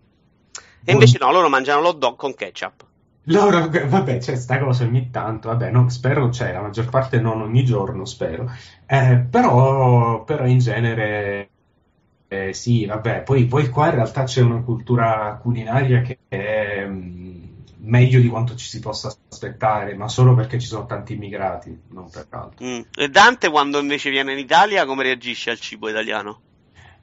E 0.87 0.91
invece 0.91 1.17
no, 1.19 1.31
loro 1.31 1.49
mangiano 1.49 1.81
l'hot 1.81 1.97
dog 1.97 2.15
con 2.15 2.35
ketchup. 2.35 2.85
Loro, 3.29 3.67
vabbè, 3.69 4.19
c'è 4.19 4.35
sta 4.35 4.59
cosa 4.59 4.83
ogni 4.83 5.09
tanto, 5.09 5.47
vabbè, 5.47 5.71
no, 5.71 5.89
spero 5.89 6.29
c'è, 6.29 6.53
la 6.53 6.61
maggior 6.61 6.89
parte 6.89 7.19
non 7.19 7.41
ogni 7.41 7.65
giorno, 7.65 8.05
spero. 8.05 8.51
Eh, 8.85 9.25
però, 9.27 10.23
però 10.23 10.45
in 10.45 10.59
genere 10.59 11.49
eh, 12.27 12.53
sì, 12.53 12.85
vabbè, 12.85 13.23
poi, 13.23 13.45
poi 13.45 13.69
qua 13.69 13.87
in 13.87 13.95
realtà 13.95 14.23
c'è 14.23 14.41
una 14.41 14.61
cultura 14.61 15.39
culinaria 15.41 16.01
che 16.01 16.19
è 16.27 16.87
meglio 17.85 18.19
di 18.19 18.27
quanto 18.27 18.55
ci 18.55 18.67
si 18.67 18.79
possa 18.79 19.15
aspettare, 19.29 19.95
ma 19.95 20.07
solo 20.07 20.35
perché 20.35 20.59
ci 20.59 20.67
sono 20.67 20.85
tanti 20.85 21.13
immigrati, 21.13 21.81
non 21.89 22.09
per 22.09 22.27
altro. 22.29 22.65
Mm. 22.65 22.81
E 22.95 23.09
Dante 23.09 23.49
quando 23.49 23.79
invece 23.79 24.09
viene 24.09 24.33
in 24.33 24.39
Italia 24.39 24.85
come 24.85 25.03
reagisce 25.03 25.51
al 25.51 25.59
cibo 25.59 25.89
italiano? 25.89 26.41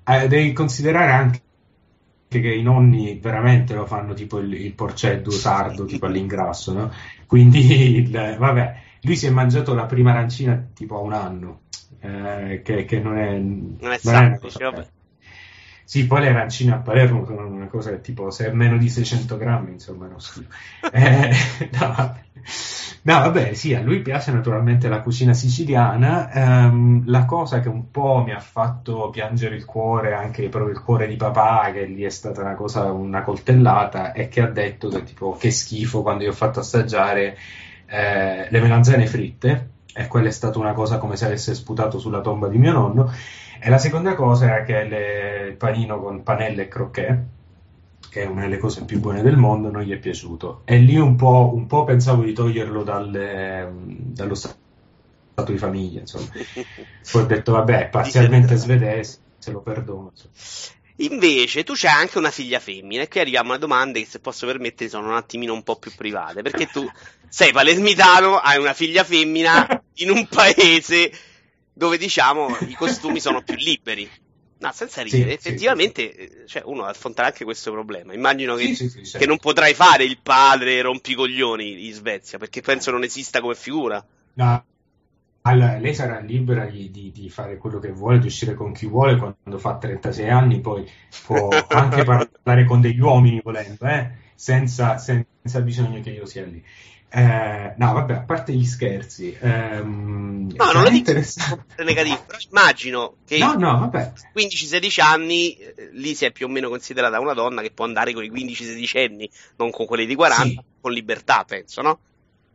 Eh, 0.04 0.28
devi 0.28 0.52
considerare 0.52 1.12
anche 1.12 1.42
che 2.28 2.52
i 2.52 2.62
nonni 2.62 3.18
veramente 3.20 3.74
lo 3.74 3.86
fanno 3.86 4.14
tipo 4.14 4.38
il, 4.38 4.52
il 4.54 4.72
porceddu 4.72 5.30
sardo, 5.30 5.84
tipo 5.84 6.06
all'ingrasso, 6.06 6.72
no? 6.72 6.92
Quindi, 7.26 7.98
il, 7.98 8.10
vabbè, 8.10 8.80
lui 9.02 9.16
si 9.16 9.26
è 9.26 9.30
mangiato 9.30 9.75
la 9.75 9.86
prima 9.86 10.10
arancina 10.10 10.71
tipo 10.75 10.97
a 10.97 11.00
un 11.00 11.12
anno, 11.12 11.60
eh, 12.00 12.62
che, 12.64 12.84
che, 12.84 13.00
non 13.00 13.18
è... 13.18 13.38
Non 13.38 13.92
è 13.92 13.99
semplice, 13.99 14.64
vabbè. 14.64 14.86
Sì, 15.84 16.06
poi 16.06 16.21
le 16.21 16.28
arancine 16.28 16.73
a 16.73 16.78
Palermo 16.78 17.25
sono 17.26 17.47
una 17.47 17.66
cosa 17.66 17.90
che 17.90 18.00
tipo 18.00 18.30
se 18.30 18.47
è 18.47 18.52
meno 18.52 18.78
di 18.78 18.88
600 18.88 19.36
grammi, 19.36 19.73
insomma, 19.73 20.06
non 20.06 20.21
schifo. 20.21 20.49
Eh, 20.92 21.30
no, 21.73 22.16
no, 23.02 23.18
vabbè, 23.21 23.52
sì, 23.54 23.75
a 23.75 23.80
lui 23.82 24.00
piace 24.02 24.32
naturalmente 24.32 24.88
la 24.88 25.00
cucina 25.00 25.32
siciliana. 25.34 26.30
Um, 26.32 27.02
la 27.06 27.25
cosa 27.25 27.60
che 27.60 27.68
un 27.68 27.90
po' 27.90 28.23
mi 28.25 28.32
ha 28.32 28.40
fatto 28.40 29.10
piangere 29.10 29.54
il 29.56 29.64
cuore, 29.64 30.14
anche 30.14 30.49
proprio 30.49 30.73
il 30.73 30.82
cuore 30.82 31.06
di 31.06 31.16
papà, 31.16 31.71
che 31.73 31.84
lì 31.84 32.02
è 32.02 32.10
stata 32.10 32.40
una 32.42 32.54
cosa, 32.54 32.90
una 32.92 33.23
coltellata, 33.23 34.12
è 34.12 34.28
che 34.28 34.40
ha 34.42 34.47
detto 34.49 34.88
che 34.88 35.02
tipo 35.04 35.36
che 35.36 35.50
schifo 35.50 36.02
quando 36.02 36.25
io 36.25 36.30
ho 36.30 36.34
fatto 36.34 36.60
assaggiare 36.60 37.36
eh, 37.86 38.49
le 38.50 38.60
melanzane 38.60 39.06
fritte. 39.06 39.71
E 39.95 40.07
quella 40.09 40.28
è 40.28 40.33
stata 40.33 40.59
una 40.59 40.73
cosa 40.73 40.99
come 40.99 41.17
se 41.17 41.26
avesse 41.26 41.55
sputato 41.55 41.99
sulla 41.99 42.21
tomba 42.21 42.49
di 42.49 42.59
mio 42.59 42.73
nonno. 42.73 43.13
E 43.61 43.69
la 43.71 43.78
seconda 43.78 44.15
cosa 44.15 44.47
era 44.47 44.63
che 44.63 44.85
le, 44.85 45.47
il 45.50 45.57
panino 45.57 46.00
con 46.00 46.23
panelle 46.23 46.63
e 46.63 46.69
crocchè, 46.69 47.19
che 48.11 48.23
è 48.23 48.26
una 48.26 48.43
delle 48.43 48.59
cose 48.59 48.85
più 48.85 49.00
buone 49.00 49.23
del 49.23 49.37
mondo, 49.37 49.71
non 49.71 49.83
gli 49.83 49.93
è 49.93 49.99
piaciuto. 49.99 50.63
E 50.65 50.78
lì 50.78 50.97
un 50.97 51.17
po', 51.17 51.52
un 51.55 51.67
po 51.67 51.85
pensavo 51.85 52.23
di 52.23 52.33
toglierlo 52.33 52.83
dalle, 52.83 53.71
dallo 53.73 54.35
stato 54.35 55.52
di 55.52 55.59
famiglia, 55.59 56.00
insomma. 56.00 56.26
Poi 57.11 57.23
ho 57.23 57.26
detto, 57.26 57.52
vabbè, 57.52 57.89
parzialmente 57.89 58.57
svedese, 58.57 59.19
se 59.39 59.52
lo 59.52 59.61
perdono. 59.61 60.11
Insomma. 60.11 60.81
Invece 61.02 61.65
tu 61.65 61.73
c'hai 61.75 61.93
anche 61.93 62.19
una 62.19 62.30
figlia 62.30 62.60
femmina 62.60 63.02
e 63.02 63.08
qui 63.08 63.21
arriviamo 63.21 63.52
a 63.52 63.58
domande 63.58 64.00
che 64.00 64.06
se 64.06 64.21
posso 64.21 64.47
permettere 64.47 64.88
sono 64.88 65.08
un 65.08 65.17
attimino 65.17 65.52
un 65.52 65.62
po' 65.62 65.76
più 65.76 65.93
private, 65.95 66.43
perché 66.43 66.67
tu 66.67 66.88
sei 67.28 67.52
palermitano, 67.52 68.38
hai 68.38 68.58
una 68.58 68.75
figlia 68.75 69.02
femmina 69.02 69.82
in 69.95 70.10
un 70.10 70.26
paese 70.28 71.10
dove 71.73 71.99
diciamo 71.99 72.56
i 72.69 72.75
costumi 72.75 73.21
sono 73.21 73.43
più 73.43 73.56
liberi. 73.56 74.08
No, 74.58 74.71
senza 74.73 75.02
ridere, 75.02 75.30
sì, 75.30 75.34
effettivamente 75.34 76.15
sì, 76.17 76.28
sì. 76.28 76.47
Cioè, 76.47 76.62
uno 76.67 76.84
affronterà 76.84 77.26
anche 77.26 77.43
questo 77.43 77.73
problema. 77.73 78.15
Immagino 78.15 78.54
che, 78.54 78.76
che, 79.19 79.26
non 79.26 79.38
potrai 79.38 79.75
fare 79.75 80.04
il 80.04 80.19
padre 80.23 80.80
rompicoglioni 80.82 81.88
in 81.88 81.93
Svezia, 81.93 82.38
perché 82.38 82.60
penso 82.60 82.93
non 82.93 83.02
esista 83.02 83.41
come 83.41 83.56
figura. 83.56 84.04
No. 84.34 84.65
Allora, 85.43 85.78
lei 85.78 85.95
sarà 85.95 86.21
libera 86.21 86.67
di, 86.67 86.91
di, 86.91 87.11
di, 87.11 87.28
fare 87.28 87.57
quello 87.57 87.81
che 87.81 87.91
vuole, 87.91 88.21
di 88.21 88.26
uscire 88.26 88.55
con 88.55 88.73
chi 88.73 88.87
vuole 88.87 89.17
quando 89.17 89.59
fa 89.59 89.76
36 89.76 90.31
anni, 90.31 90.61
poi 90.61 90.89
può 91.26 91.49
anche 91.69 92.05
parlare 92.05 92.65
con 92.65 92.81
degli 92.81 93.00
uomini 93.00 93.41
volendo, 93.43 93.87
eh? 93.87 94.11
senza, 94.35 94.99
senza 94.99 95.61
bisogno 95.61 96.00
che 96.00 96.11
io 96.11 96.26
sia 96.26 96.45
lì. 96.45 96.63
Eh, 97.15 97.75
no, 97.76 97.93
vabbè, 97.93 98.15
a 98.15 98.21
parte 98.21 98.55
gli 98.55 98.65
scherzi, 98.65 99.37
ehm, 99.39 100.55
no, 100.57 100.73
non 100.73 100.83
lo 100.85 100.89
dico 100.89 101.13
negativo, 101.13 102.23
però 102.26 102.39
immagino 102.50 103.17
che 103.26 103.37
no, 103.37 103.52
no, 103.52 103.91
15-16 104.35 105.02
anni 105.02 105.55
eh, 105.57 105.91
lì 105.93 106.15
si 106.15 106.25
è 106.25 106.33
più 106.33 106.47
o 106.47 106.49
meno 106.49 106.71
considerata 106.71 107.21
una 107.21 107.35
donna 107.35 107.61
che 107.61 107.71
può 107.71 107.85
andare 107.85 108.15
con 108.15 108.25
i 108.25 108.31
15-16 108.31 108.99
anni, 108.99 109.31
non 109.57 109.71
con 109.71 109.85
quelli 109.85 110.07
di 110.07 110.15
40, 110.15 110.45
sì. 110.45 110.61
con 110.81 110.93
libertà, 110.93 111.45
penso, 111.47 111.83
no? 111.83 111.99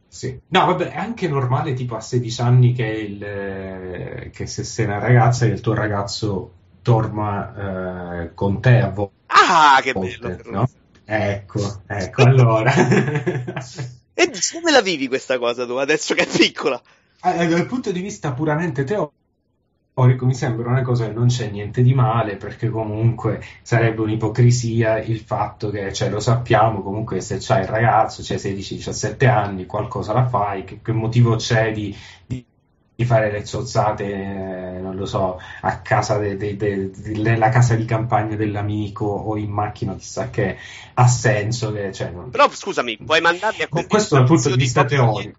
Sì. 0.08 0.40
No, 0.48 0.66
vabbè, 0.66 0.92
è 0.92 0.98
anche 0.98 1.28
normale 1.28 1.74
tipo 1.74 1.96
a 1.96 2.02
16 2.02 2.42
anni 2.42 2.74
che, 2.74 2.86
il, 2.86 4.30
che 4.32 4.48
se 4.48 4.64
sei 4.64 4.86
una 4.86 5.00
ragazza 5.00 5.46
e 5.46 5.50
il 5.50 5.62
tuo 5.62 5.74
ragazzo 5.74 6.54
torna 6.82 8.24
eh, 8.24 8.34
con 8.34 8.62
te 8.62 8.80
a 8.80 8.90
volte. 8.90 9.16
Ah, 9.28 9.80
che 9.82 9.94
bello! 9.94 10.38
No? 10.46 10.70
Ecco, 11.04 11.82
ecco, 11.86 12.24
allora. 12.24 12.74
E 14.20 14.32
come 14.52 14.72
la 14.72 14.82
vivi 14.82 15.08
questa 15.08 15.38
cosa 15.38 15.68
tu 15.68 15.74
adesso 15.74 16.16
che 16.16 16.24
è 16.24 16.26
piccola? 16.26 16.82
Eh, 17.24 17.48
dal 17.48 17.68
punto 17.68 17.92
di 17.92 18.02
vista 18.02 18.32
puramente 18.32 18.84
teorico 18.84 19.14
mi 20.06 20.34
sembra 20.36 20.70
una 20.70 20.84
cosa 20.84 21.08
che 21.08 21.14
non 21.14 21.28
c'è 21.28 21.50
niente 21.50 21.82
di 21.82 21.94
male 21.94 22.36
perché 22.36 22.70
comunque 22.70 23.42
sarebbe 23.64 24.02
un'ipocrisia 24.02 25.00
il 25.00 25.20
fatto 25.20 25.72
che, 25.72 25.92
cioè 25.92 26.10
lo 26.10 26.20
sappiamo 26.20 26.84
comunque 26.84 27.20
se 27.20 27.38
c'hai 27.40 27.62
il 27.62 27.68
ragazzo, 27.68 28.22
c'hai 28.24 28.38
16-17 28.38 29.28
anni, 29.28 29.66
qualcosa 29.66 30.14
la 30.14 30.28
fai, 30.28 30.64
che, 30.66 30.82
che 30.84 30.92
motivo 30.92 31.36
c'è 31.36 31.72
di, 31.72 31.96
di 32.26 32.46
di 32.98 33.06
fare 33.06 33.32
le 33.32 33.46
zozzate, 33.46 34.06
eh, 34.06 34.80
non 34.80 34.96
lo 34.96 35.06
so, 35.06 35.40
a 35.62 35.82
casa 35.82 36.18
de, 36.18 36.36
de, 36.36 36.58
de, 36.58 36.92
nella 37.18 37.50
casa 37.50 37.76
di 37.76 37.86
campagna 37.86 38.36
dell'amico 38.36 39.06
o 39.06 39.38
in 39.38 39.52
macchina, 39.52 39.96
chissà 39.96 40.32
che 40.32 40.58
ha 40.96 41.08
senso. 41.08 41.72
Che, 41.72 41.94
cioè, 41.94 42.10
non... 42.10 42.32
Però 42.32 42.50
scusami, 42.50 42.98
puoi 43.06 43.22
mandarli 43.22 43.62
a 43.62 43.68
compiere 43.68 43.88
Questo 43.88 44.16
dal 44.16 44.26
punto 44.26 44.50
di 44.50 44.56
vista 44.56 44.84
teorico. 44.84 45.38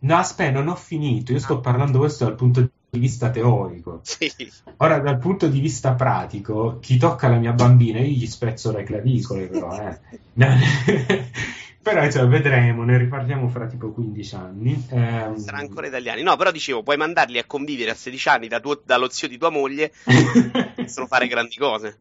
No, 0.00 0.16
aspetta, 0.16 0.50
non 0.52 0.68
ho 0.68 0.74
finito. 0.74 1.32
Io 1.32 1.38
sto 1.38 1.54
ah. 1.54 1.60
parlando 1.60 1.98
questo 1.98 2.26
dal 2.26 2.34
punto 2.34 2.70
di 2.90 2.98
vista 2.98 3.30
teorico. 3.30 4.00
Sì. 4.02 4.32
Ora, 4.78 4.98
dal 4.98 5.18
punto 5.18 5.48
di 5.48 5.60
vista 5.60 5.92
pratico, 5.94 6.78
chi 6.80 6.96
tocca 6.96 7.28
la 7.28 7.36
mia 7.36 7.52
bambina, 7.52 8.00
io 8.00 8.06
gli 8.06 8.26
spezzo 8.26 8.72
le 8.72 8.84
clavicole, 8.84 9.46
però, 9.46 9.76
eh. 9.76 9.98
Però 11.88 12.04
insomma, 12.04 12.26
vedremo, 12.26 12.84
ne 12.84 12.98
riparliamo 12.98 13.48
fra 13.48 13.66
tipo 13.66 13.92
15 13.92 14.34
anni. 14.34 14.86
Eh, 14.90 15.32
Sarà 15.36 15.56
ancora 15.56 15.86
italiani. 15.86 16.22
No, 16.22 16.36
però 16.36 16.50
dicevo, 16.50 16.82
puoi 16.82 16.98
mandarli 16.98 17.38
a 17.38 17.46
convivere 17.46 17.92
a 17.92 17.94
16 17.94 18.28
anni 18.28 18.48
da 18.48 18.60
tuo, 18.60 18.82
dallo 18.84 19.08
zio 19.08 19.26
di 19.26 19.38
tua 19.38 19.48
moglie, 19.48 19.92
possono 20.76 21.06
fare 21.06 21.28
grandi 21.28 21.56
cose. 21.56 21.98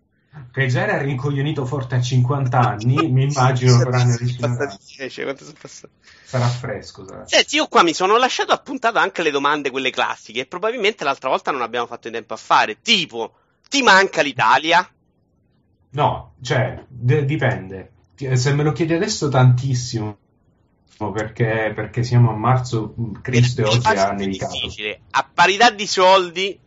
Che 0.51 0.67
già 0.67 0.83
era 0.83 1.01
rincoglionito 1.01 1.65
forte 1.65 1.95
a 1.95 2.01
50 2.01 2.59
anni, 2.59 3.09
mi 3.09 3.23
immagino 3.29 3.77
Sarà 6.23 6.47
fresco. 6.47 7.05
Sarà. 7.05 7.27
Senti, 7.27 7.55
io 7.55 7.67
qua 7.67 7.83
mi 7.83 7.93
sono 7.93 8.17
lasciato 8.17 8.51
appuntato 8.51 8.97
anche 8.97 9.23
le 9.23 9.31
domande, 9.31 9.69
quelle 9.71 9.91
classiche, 9.91 10.41
e 10.41 10.45
probabilmente 10.45 11.03
l'altra 11.03 11.29
volta 11.29 11.51
non 11.51 11.61
abbiamo 11.61 11.87
fatto 11.87 12.07
in 12.07 12.13
tempo 12.13 12.33
a 12.33 12.37
fare. 12.37 12.81
Tipo, 12.81 13.33
ti 13.69 13.81
manca 13.81 14.21
l'Italia? 14.21 14.87
No, 15.91 16.33
cioè, 16.41 16.83
d- 16.87 17.23
dipende. 17.23 17.91
Se 18.33 18.53
me 18.53 18.63
lo 18.63 18.71
chiedi 18.71 18.93
adesso 18.93 19.29
tantissimo, 19.29 20.17
perché, 21.13 21.71
perché 21.75 22.03
siamo 22.03 22.31
a 22.31 22.35
marzo, 22.35 22.95
Cristo 23.21 23.61
e 23.61 23.65
oggi 23.65 23.87
ha 23.87 24.11
nevicato. 24.11 24.53
Difficile. 24.53 25.01
A 25.11 25.29
parità 25.31 25.69
di 25.69 25.85
soldi 25.85 26.59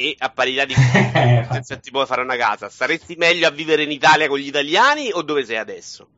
e 0.00 0.16
a 0.18 0.30
parità 0.30 0.64
di 0.64 0.74
senza 1.52 1.76
ti 1.76 1.90
puoi 1.90 2.06
fare 2.06 2.22
una 2.22 2.36
casa, 2.36 2.70
saresti 2.70 3.16
meglio 3.16 3.46
a 3.46 3.50
vivere 3.50 3.82
in 3.82 3.90
Italia 3.90 4.28
con 4.28 4.38
gli 4.38 4.46
italiani 4.46 5.10
o 5.12 5.22
dove 5.22 5.44
sei 5.44 5.58
adesso? 5.58 6.08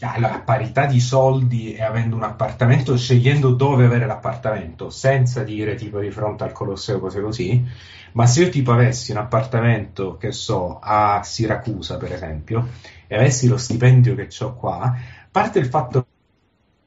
Allora, 0.00 0.36
a 0.36 0.40
parità 0.40 0.86
di 0.86 1.00
soldi 1.00 1.74
e 1.74 1.82
avendo 1.82 2.14
un 2.14 2.22
appartamento, 2.22 2.96
scegliendo 2.96 3.50
dove 3.50 3.84
avere 3.84 4.06
l'appartamento, 4.06 4.90
senza 4.90 5.42
dire 5.42 5.74
tipo 5.74 5.98
di 5.98 6.10
fronte 6.10 6.44
al 6.44 6.52
Colosseo, 6.52 7.00
cose 7.00 7.20
così, 7.20 7.66
ma 8.12 8.26
se 8.26 8.44
io 8.44 8.48
tipo 8.48 8.72
avessi 8.72 9.10
un 9.10 9.16
appartamento, 9.16 10.16
che 10.16 10.30
so, 10.30 10.78
a 10.80 11.20
Siracusa 11.24 11.96
per 11.96 12.12
esempio, 12.12 12.68
e 13.08 13.16
avessi 13.16 13.48
lo 13.48 13.56
stipendio 13.56 14.14
che 14.14 14.28
ho 14.40 14.54
qua, 14.54 14.82
a 14.82 14.96
parte 15.30 15.58
il 15.58 15.66
fatto 15.66 16.06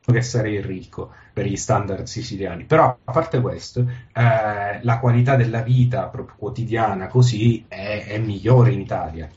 che 0.04 0.22
sarei 0.22 0.62
ricco 0.62 1.12
per 1.32 1.46
gli 1.46 1.56
standard 1.56 2.06
siciliani, 2.06 2.66
però 2.66 2.98
a 3.04 3.12
parte 3.12 3.40
questo, 3.40 3.82
eh, 4.14 4.84
la 4.84 5.00
qualità 5.00 5.36
della 5.36 5.62
vita 5.62 6.08
proprio 6.08 6.36
quotidiana 6.38 7.08
così 7.08 7.66
è, 7.68 8.06
è 8.08 8.18
migliore 8.18 8.72
in 8.72 8.82
Italia. 8.82 9.30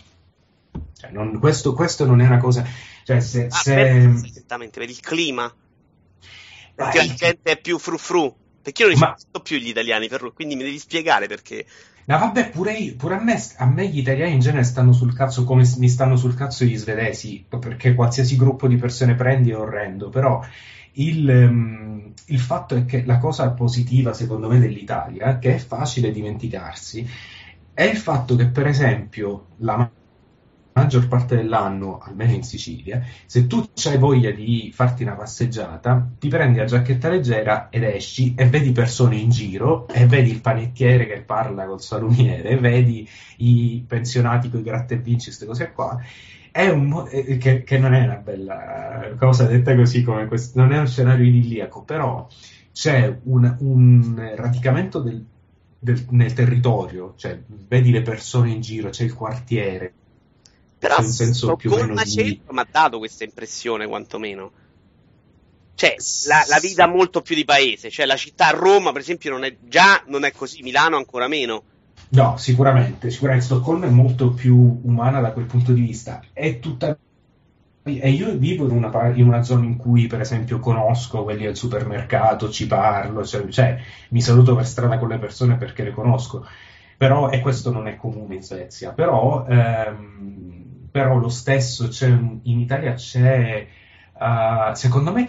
Cioè, 0.96 1.10
non, 1.10 1.38
questo, 1.38 1.74
questo, 1.74 2.06
non 2.06 2.20
è 2.20 2.26
una 2.26 2.38
cosa... 2.38 2.66
Cioè, 3.04 3.20
se, 3.20 3.46
ah, 3.46 3.50
se... 3.50 3.74
Per, 3.74 4.20
esattamente, 4.24 4.80
per 4.80 4.88
il 4.88 5.00
clima. 5.00 5.52
Perché 6.74 6.98
Dai. 6.98 7.08
la 7.08 7.14
gente 7.14 7.50
è 7.50 7.60
più 7.60 7.78
frufru. 7.78 8.34
Perché 8.62 8.82
io 8.82 8.88
non 8.88 8.96
li 8.96 9.00
Ma... 9.30 9.40
più 9.42 9.58
gli 9.58 9.68
italiani, 9.68 10.08
per, 10.08 10.32
quindi 10.32 10.56
mi 10.56 10.62
devi 10.62 10.78
spiegare 10.78 11.26
perché. 11.26 11.66
No, 12.06 12.18
vabbè, 12.18 12.50
pure, 12.50 12.72
io, 12.74 12.96
pure 12.96 13.14
a, 13.14 13.22
me, 13.22 13.42
a, 13.56 13.64
me, 13.66 13.88
gli 13.88 13.98
italiani 13.98 14.34
in 14.34 14.40
genere 14.40 14.64
stanno 14.64 14.92
sul 14.92 15.14
cazzo 15.14 15.44
come 15.44 15.64
mi 15.78 15.88
stanno 15.88 16.16
sul 16.16 16.34
cazzo 16.34 16.64
gli 16.64 16.76
svedesi, 16.76 17.44
perché 17.48 17.94
qualsiasi 17.94 18.36
gruppo 18.36 18.68
di 18.68 18.76
persone 18.76 19.14
prendi 19.14 19.50
è 19.50 19.56
orrendo, 19.56 20.10
però 20.10 20.42
il, 20.92 21.28
um, 21.28 22.12
il, 22.26 22.38
fatto 22.38 22.74
è 22.76 22.84
che 22.84 23.04
la 23.04 23.18
cosa 23.18 23.50
positiva, 23.52 24.12
secondo 24.12 24.48
me, 24.48 24.58
dell'Italia, 24.58 25.38
che 25.38 25.54
è 25.54 25.58
facile 25.58 26.10
dimenticarsi, 26.10 27.08
è 27.72 27.84
il 27.84 27.96
fatto 27.96 28.36
che, 28.36 28.48
per 28.48 28.66
esempio, 28.66 29.46
la 29.58 29.90
maggior 30.74 31.06
parte 31.06 31.36
dell'anno, 31.36 32.00
almeno 32.00 32.32
in 32.32 32.42
Sicilia, 32.42 33.00
se 33.26 33.46
tu 33.46 33.64
hai 33.84 33.96
voglia 33.96 34.32
di 34.32 34.72
farti 34.74 35.04
una 35.04 35.14
passeggiata, 35.14 36.10
ti 36.18 36.28
prendi 36.28 36.58
la 36.58 36.64
giacchetta 36.64 37.08
leggera 37.08 37.68
ed 37.70 37.84
esci 37.84 38.34
e 38.36 38.46
vedi 38.46 38.72
persone 38.72 39.16
in 39.16 39.30
giro 39.30 39.86
e 39.88 40.06
vedi 40.06 40.30
il 40.30 40.40
panettiere 40.40 41.06
che 41.06 41.20
parla 41.20 41.64
col 41.66 41.80
salumiere, 41.80 42.56
vedi 42.58 43.08
i 43.38 43.84
pensionati 43.86 44.50
con 44.50 44.60
i 44.60 44.64
gratta 44.64 44.94
e 44.94 44.98
vinci, 44.98 45.26
queste 45.26 45.46
cose 45.46 45.72
qua. 45.72 45.98
Un, 46.56 47.08
eh, 47.10 47.36
che, 47.36 47.64
che, 47.64 47.78
non 47.78 47.94
è 47.94 48.04
una 48.04 48.16
bella 48.16 49.10
cosa 49.18 49.44
detta 49.44 49.74
così 49.74 50.04
come 50.04 50.26
questo, 50.26 50.60
non 50.60 50.72
è 50.72 50.78
un 50.78 50.86
scenario 50.86 51.24
idilliaco, 51.24 51.82
però 51.82 52.28
c'è 52.72 53.16
un, 53.24 53.56
un 53.58 54.32
radicamento 54.36 55.00
del, 55.00 55.24
del, 55.78 56.04
nel 56.10 56.32
territorio, 56.32 57.14
cioè 57.16 57.40
vedi 57.68 57.90
le 57.90 58.02
persone 58.02 58.50
in 58.50 58.60
giro, 58.60 58.90
c'è 58.90 59.02
il 59.02 59.14
quartiere, 59.14 59.92
però 60.88 61.00
un 61.00 61.06
senso 61.06 61.56
più 61.56 61.70
meno 61.70 62.02
di... 62.02 62.40
mi 62.48 62.58
ha 62.58 62.66
dato 62.70 62.98
questa 62.98 63.24
impressione 63.24 63.86
quantomeno. 63.86 64.52
Cioè, 65.74 65.96
la, 66.28 66.44
la, 66.48 66.60
vita 66.60 66.86
molto 66.86 67.20
più 67.20 67.34
di 67.34 67.44
paese, 67.44 67.90
cioè 67.90 68.06
la 68.06 68.16
città 68.16 68.50
Roma, 68.50 68.92
per 68.92 69.00
esempio, 69.00 69.30
non 69.30 69.44
è, 69.44 69.56
già 69.62 70.02
non 70.06 70.24
è 70.24 70.30
così, 70.30 70.62
Milano 70.62 70.96
ancora 70.96 71.26
meno 71.26 71.64
No, 72.14 72.36
sicuramente, 72.36 73.10
sicuramente 73.10 73.46
Stoccolma 73.46 73.86
è 73.86 73.90
molto 73.90 74.30
più 74.30 74.80
umana 74.84 75.20
da 75.20 75.32
quel 75.32 75.46
punto 75.46 75.72
di 75.72 75.80
vista. 75.80 76.22
È 76.32 76.60
tutta 76.60 76.96
e 77.86 78.10
io 78.10 78.34
vivo 78.38 78.66
in 78.66 78.70
una, 78.70 79.08
in 79.08 79.26
una, 79.26 79.42
zona 79.42 79.66
in 79.66 79.76
cui, 79.76 80.06
per 80.06 80.20
esempio, 80.20 80.58
conosco 80.58 81.22
quelli 81.22 81.44
al 81.44 81.54
supermercato, 81.54 82.48
ci 82.48 82.66
parlo, 82.66 83.26
cioè, 83.26 83.46
cioè, 83.48 83.78
mi 84.08 84.22
saluto 84.22 84.56
per 84.56 84.66
strada 84.66 84.96
con 84.96 85.08
le 85.08 85.18
persone 85.18 85.56
perché 85.56 85.82
le 85.82 85.92
conosco. 85.92 86.46
Però, 86.96 87.28
e 87.28 87.40
questo 87.40 87.70
non 87.70 87.86
è 87.86 87.96
comune 87.96 88.36
in 88.36 88.42
Svezia, 88.42 88.92
però, 88.92 89.44
ehm, 89.46 90.63
però 90.94 91.18
lo 91.18 91.28
stesso 91.28 91.88
in 92.06 92.60
Italia 92.60 92.94
c'è, 92.94 93.66
uh, 94.12 94.72
secondo 94.74 95.10
me, 95.10 95.26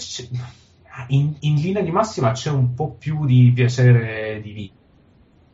in, 1.08 1.36
in 1.40 1.56
linea 1.56 1.82
di 1.82 1.90
massima 1.90 2.34
c'è 2.34 2.52
un 2.52 2.76
po' 2.76 2.92
più 2.92 3.26
di 3.26 3.52
piacere 3.52 4.40
di 4.44 4.72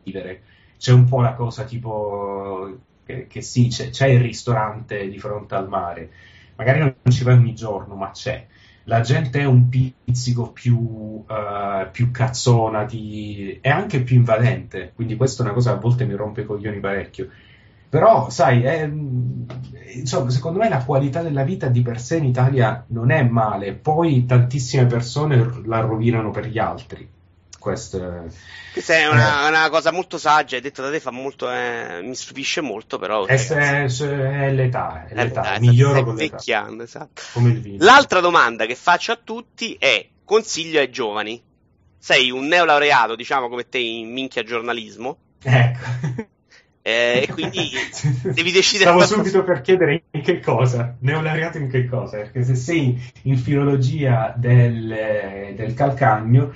vivere 0.02 0.42
c'è 0.76 0.92
un 0.92 1.06
po' 1.06 1.22
la 1.22 1.32
cosa 1.32 1.64
tipo 1.64 2.78
che, 3.06 3.26
che 3.26 3.40
sì, 3.40 3.68
c'è, 3.68 3.88
c'è, 3.88 4.08
il 4.08 4.20
ristorante 4.20 5.08
di 5.08 5.18
fronte 5.18 5.54
al 5.54 5.66
mare, 5.66 6.10
magari 6.56 6.80
non 6.80 6.94
ci 7.08 7.24
vai 7.24 7.36
ogni 7.36 7.54
giorno, 7.54 7.94
ma 7.94 8.10
c'è. 8.10 8.46
La 8.84 9.00
gente 9.00 9.40
è 9.40 9.44
un 9.44 9.70
pizzico 9.70 10.50
più, 10.50 10.76
uh, 10.76 11.90
più 11.90 12.10
cazzona 12.10 12.84
di... 12.84 13.58
è 13.62 13.70
anche 13.70 14.02
più 14.02 14.16
invadente, 14.16 14.92
quindi 14.94 15.16
questa 15.16 15.42
è 15.42 15.46
una 15.46 15.54
cosa 15.54 15.70
che 15.70 15.76
a 15.78 15.80
volte 15.80 16.04
mi 16.04 16.14
rompe 16.14 16.42
i 16.42 16.44
coglioni 16.44 16.80
parecchio. 16.80 17.30
Però, 17.92 18.30
sai, 18.30 18.62
è, 18.62 18.90
insomma, 19.92 20.30
secondo 20.30 20.58
me 20.58 20.70
la 20.70 20.82
qualità 20.82 21.20
della 21.20 21.42
vita 21.42 21.66
di 21.66 21.82
per 21.82 22.00
sé 22.00 22.16
in 22.16 22.24
Italia 22.24 22.82
non 22.86 23.10
è 23.10 23.22
male, 23.22 23.74
poi 23.74 24.24
tantissime 24.24 24.86
persone 24.86 25.60
la 25.66 25.80
rovinano 25.80 26.30
per 26.30 26.46
gli 26.46 26.58
altri 26.58 27.06
questo 27.58 27.98
Questa 28.72 28.94
è 28.94 29.06
una, 29.06 29.44
eh, 29.44 29.48
una, 29.48 29.68
cosa 29.68 29.92
molto 29.92 30.16
saggia, 30.16 30.56
hai 30.56 30.62
detto 30.62 30.80
da 30.80 30.90
te, 30.90 31.00
fa 31.00 31.10
molto, 31.10 31.52
eh, 31.52 32.00
mi 32.02 32.14
stupisce 32.14 32.62
molto, 32.62 32.98
però... 32.98 33.26
È, 33.26 33.34
è, 33.34 33.84
è 33.84 34.50
l'età, 34.52 35.06
è 35.06 35.14
l'età, 35.14 35.52
è 35.52 35.58
miglioro 35.60 36.02
con 36.02 36.16
l'età. 36.16 36.38
Esatto. 36.82 37.22
L'altra 37.76 38.20
domanda 38.20 38.64
che 38.64 38.74
faccio 38.74 39.12
a 39.12 39.20
tutti 39.22 39.76
è, 39.78 40.08
consiglio 40.24 40.80
ai 40.80 40.90
giovani, 40.90 41.40
sei 41.98 42.30
un 42.30 42.46
neolaureato, 42.46 43.14
diciamo 43.14 43.50
come 43.50 43.68
te 43.68 43.78
in 43.78 44.10
minchia 44.10 44.42
giornalismo, 44.42 45.18
ecco. 45.42 46.30
Eh, 46.82 47.26
e 47.28 47.28
quindi 47.32 47.70
devi 48.22 48.50
decidere. 48.50 48.90
Stavo 48.90 49.04
subito 49.04 49.44
per 49.44 49.60
chiedere 49.60 50.02
in 50.10 50.22
che 50.22 50.40
cosa, 50.40 50.96
neolaureato 51.00 51.58
in 51.58 51.70
che 51.70 51.86
cosa, 51.86 52.18
perché 52.18 52.42
se 52.42 52.56
sei 52.56 53.00
in 53.22 53.38
filologia 53.38 54.34
del, 54.36 55.54
del 55.54 55.74
calcagno 55.74 56.52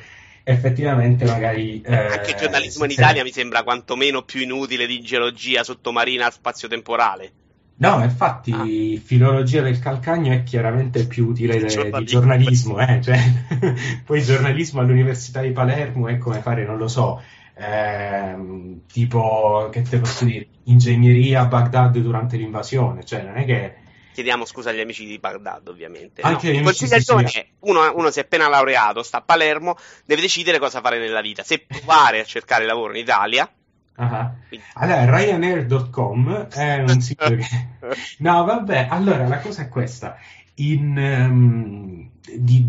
effettivamente 0.48 1.24
magari... 1.24 1.80
Eh, 1.80 1.94
Anche 1.94 2.30
il 2.30 2.36
giornalismo 2.36 2.84
in 2.84 2.92
Italia 2.92 3.24
mi 3.24 3.32
sembra 3.32 3.64
quantomeno 3.64 4.22
più 4.22 4.42
inutile 4.42 4.86
di 4.86 5.00
geologia 5.00 5.64
sottomarina 5.64 6.30
spazio-temporale. 6.30 7.32
No, 7.78 8.02
infatti 8.02 8.52
ah. 8.52 9.00
filologia 9.04 9.60
del 9.60 9.78
calcagno 9.80 10.32
è 10.32 10.44
chiaramente 10.44 11.06
più 11.06 11.26
utile 11.26 11.58
di 11.58 12.04
giornalismo, 12.04 12.78
eh? 12.78 13.00
cioè, 13.02 13.18
poi 14.06 14.22
giornalismo 14.22 14.80
all'Università 14.80 15.42
di 15.42 15.50
Palermo 15.50 16.08
è 16.08 16.16
come 16.16 16.40
fare, 16.40 16.64
non 16.64 16.78
lo 16.78 16.88
so, 16.88 17.20
ehm, 17.57 18.87
tipo, 18.87 19.69
che 19.71 19.83
te 19.83 19.99
posso 19.99 20.25
dire, 20.25 20.47
ingegneria 20.64 21.42
a 21.42 21.47
Baghdad 21.47 21.99
durante 21.99 22.37
l'invasione, 22.37 23.05
cioè 23.05 23.23
non 23.23 23.37
è 23.37 23.45
che 23.45 23.85
chiediamo 24.16 24.47
scusa 24.47 24.71
agli 24.71 24.81
amici 24.81 25.05
di 25.05 25.19
Baghdad, 25.19 25.69
ovviamente. 25.69 26.23
Anche 26.23 26.59
no, 26.59 26.69
al 26.69 26.75
giovane 27.03 27.31
è 27.31 27.47
uno, 27.61 27.92
uno, 27.95 28.11
si 28.11 28.19
è 28.19 28.23
appena 28.23 28.49
laureato, 28.49 29.03
sta 29.03 29.19
a 29.19 29.23
Palermo, 29.23 29.77
deve 30.07 30.23
decidere 30.23 30.59
cosa 30.59 30.81
fare 30.81 30.99
nella 30.99 31.21
vita. 31.21 31.42
Se 31.42 31.59
provare 31.59 32.21
a 32.21 32.25
cercare 32.25 32.64
lavoro 32.64 32.95
in 32.95 33.01
Italia. 33.01 33.51
Uh-huh. 33.99 34.31
Allora, 34.75 35.16
Ryanair.com 35.16 36.49
è 36.49 36.79
un 36.79 37.01
sito 37.01 37.27
che... 37.27 37.47
No, 38.19 38.45
vabbè, 38.45 38.87
allora 38.88 39.29
la 39.29 39.38
cosa 39.40 39.62
è 39.62 39.69
questa. 39.69 40.16
In, 40.55 40.97
um, 40.97 42.11
di, 42.38 42.66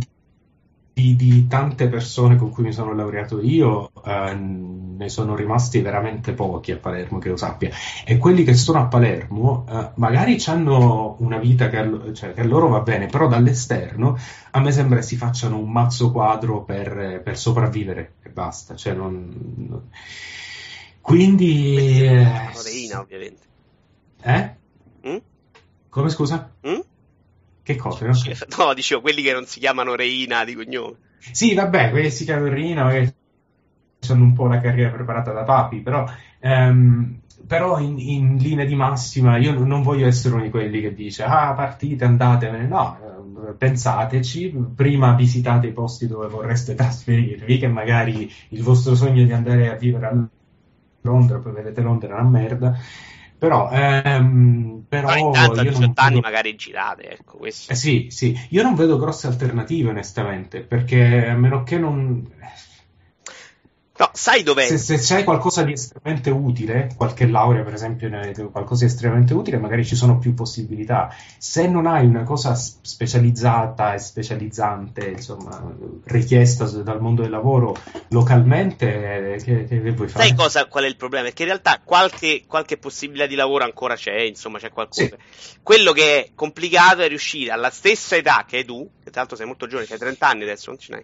di, 0.98 1.16
di, 1.16 1.48
tante 1.48 1.88
persone 1.90 2.38
con 2.38 2.50
cui 2.50 2.64
mi 2.64 2.74
sono 2.74 2.96
laureato 2.96 3.40
io, 3.40 3.92
eh, 4.04 4.34
ne 4.34 5.10
sono 5.10 5.36
rimasti 5.36 5.80
veramente 5.82 6.34
pochi 6.34 6.72
a 6.72 6.78
Palermo, 6.78 7.20
che 7.20 7.30
lo 7.30 7.38
sappia. 7.38 7.70
E 8.04 8.18
quelli 8.18 8.44
che 8.44 8.56
sono 8.56 8.80
a 8.80 8.88
Palermo, 8.88 9.68
eh, 9.70 9.92
magari 9.98 10.42
hanno 10.48 11.18
una 11.20 11.38
vita 11.38 11.70
che 11.70 11.78
a, 11.78 12.14
cioè, 12.14 12.34
che 12.34 12.42
a, 12.42 12.46
loro 12.46 12.70
va 12.70 12.80
bene, 12.80 13.06
però 13.06 13.28
dall'esterno 13.28 14.18
a 14.50 14.60
me 14.60 14.72
sembra 14.72 14.98
che 14.98 15.06
si 15.06 15.18
facciano 15.18 15.60
un 15.60 15.72
mazzo 15.72 16.12
quadro 16.12 16.64
per, 16.64 17.22
per 17.24 17.38
sopravvivere 17.38 18.14
e 18.24 18.30
basta. 18.30 18.76
Cioè, 18.76 18.94
non, 18.94 19.56
non... 19.56 19.90
Quindi... 21.00 22.06
Eh, 22.08 22.50
proteina, 22.54 23.00
ovviamente. 23.02 23.42
Eh? 24.24 24.56
Mm? 25.08 25.18
Come 25.90 26.10
scusa? 26.10 26.52
Mm? 26.68 26.80
Che 27.68 27.76
cosa? 27.76 28.06
No, 28.58 28.74
dicevo, 28.74 29.02
quelli 29.02 29.22
che 29.22 29.34
non 29.34 29.46
si 29.46 29.60
chiamano 29.60 29.94
Reina 29.94 30.46
di 30.46 30.56
cognome. 30.56 30.96
Sì, 31.20 31.54
vabbè, 31.54 31.90
quelli 31.90 32.06
che 32.06 32.12
si 32.12 32.24
chiamano 32.24 32.48
Reina 32.48 32.84
magari 32.86 33.14
hanno 34.08 34.24
un 34.24 34.32
po' 34.32 34.48
la 34.48 34.62
carriera 34.62 34.90
preparata 34.90 35.34
da 35.34 35.44
papi, 35.44 35.82
però 35.82 36.10
ehm, 36.40 37.20
però 37.46 37.78
in, 37.80 38.00
in, 38.00 38.38
linea 38.38 38.64
di 38.64 38.76
massima 38.76 39.36
io 39.36 39.52
non 39.52 39.82
voglio 39.82 40.08
essere 40.08 40.36
uno 40.36 40.44
di 40.44 40.50
quelli 40.50 40.80
che 40.80 40.94
dice 40.94 41.24
ah 41.24 41.54
partite 41.54 42.06
andatevene 42.06 42.68
no 42.68 42.98
eh, 43.48 43.54
pensateci 43.54 44.54
prima 44.76 45.14
visitate 45.14 45.68
i 45.68 45.72
posti 45.72 46.08
dove 46.08 46.28
vorreste 46.28 46.74
trasferirvi 46.74 47.58
che 47.58 47.68
magari 47.68 48.32
il 48.50 48.64
vostro 48.64 48.96
sogno 48.96 49.24
di 49.24 49.32
andare 49.32 49.70
a 49.70 49.76
vivere 49.76 50.06
a 50.08 50.28
Londra 51.02 51.38
poi 51.40 51.54
vedete 51.54 51.82
Londra 51.82 52.10
è 52.10 52.20
una 52.20 52.30
merda 52.30 52.78
però, 53.38 53.70
ehm, 53.72 54.77
però, 54.88 55.08
però 55.08 55.20
intanto 55.20 55.60
a 55.60 55.64
18 55.64 56.02
anni 56.02 56.16
vedo... 56.16 56.22
magari 56.22 56.56
girate 56.56 57.12
ecco 57.12 57.38
questo. 57.38 57.72
Eh 57.72 57.76
sì, 57.76 58.08
sì, 58.10 58.38
io 58.50 58.64
non 58.64 58.76
vedo 58.76 58.98
grosse 58.98 59.28
alternative 59.28 59.90
onestamente 59.90 60.62
perché 60.62 61.28
a 61.28 61.36
meno 61.36 61.64
che 61.64 61.78
non 61.78 62.26
No, 64.00 64.12
sai 64.14 64.44
dov'è? 64.44 64.68
Se, 64.68 64.78
se 64.78 65.00
c'hai 65.00 65.24
qualcosa 65.24 65.64
di 65.64 65.72
estremamente 65.72 66.30
utile, 66.30 66.92
qualche 66.96 67.26
laurea 67.26 67.64
per 67.64 67.74
esempio, 67.74 68.10
qualcosa 68.52 68.86
di 68.86 68.92
estremamente 68.92 69.34
utile, 69.34 69.58
magari 69.58 69.84
ci 69.84 69.96
sono 69.96 70.20
più 70.20 70.36
possibilità. 70.36 71.12
Se 71.40 71.68
non 71.68 71.88
hai 71.88 72.06
una 72.06 72.22
cosa 72.22 72.54
specializzata 72.54 73.96
e 73.96 73.98
specializzante, 73.98 75.08
insomma, 75.08 75.74
richiesta 76.06 76.66
dal 76.66 77.02
mondo 77.02 77.24
del 77.24 77.32
lavoro 77.32 77.76
localmente, 78.10 79.42
che, 79.44 79.64
che 79.64 79.92
vuoi 79.92 80.08
fare? 80.08 80.28
Sai 80.28 80.36
cosa, 80.36 80.68
qual 80.68 80.84
è 80.84 80.88
il 80.88 80.96
problema? 80.96 81.30
È 81.30 81.34
che 81.34 81.42
in 81.42 81.50
realtà 81.50 81.82
qualche, 81.84 82.44
qualche 82.46 82.78
possibilità 82.78 83.26
di 83.26 83.36
lavoro 83.36 83.64
ancora 83.64 83.96
c'è, 83.96 84.20
insomma, 84.22 84.60
c'è 84.60 84.70
qualcosa. 84.70 85.18
Sì. 85.36 85.58
Quello 85.64 85.92
che 85.92 86.26
è 86.26 86.32
complicato 86.36 87.02
è 87.02 87.08
riuscire 87.08 87.50
alla 87.50 87.72
stessa 87.72 88.16
età 88.16 88.46
che 88.48 88.58
hai 88.58 88.66
tu, 88.66 88.88
che 89.04 89.10
tra 89.10 89.22
l'altro 89.22 89.38
sei 89.38 89.48
molto 89.48 89.66
giovane, 89.66 89.88
hai 89.90 89.98
30 89.98 90.28
anni 90.28 90.44
adesso, 90.44 90.70
non 90.70 90.78
ce 90.78 90.92
n'hai? 90.92 91.04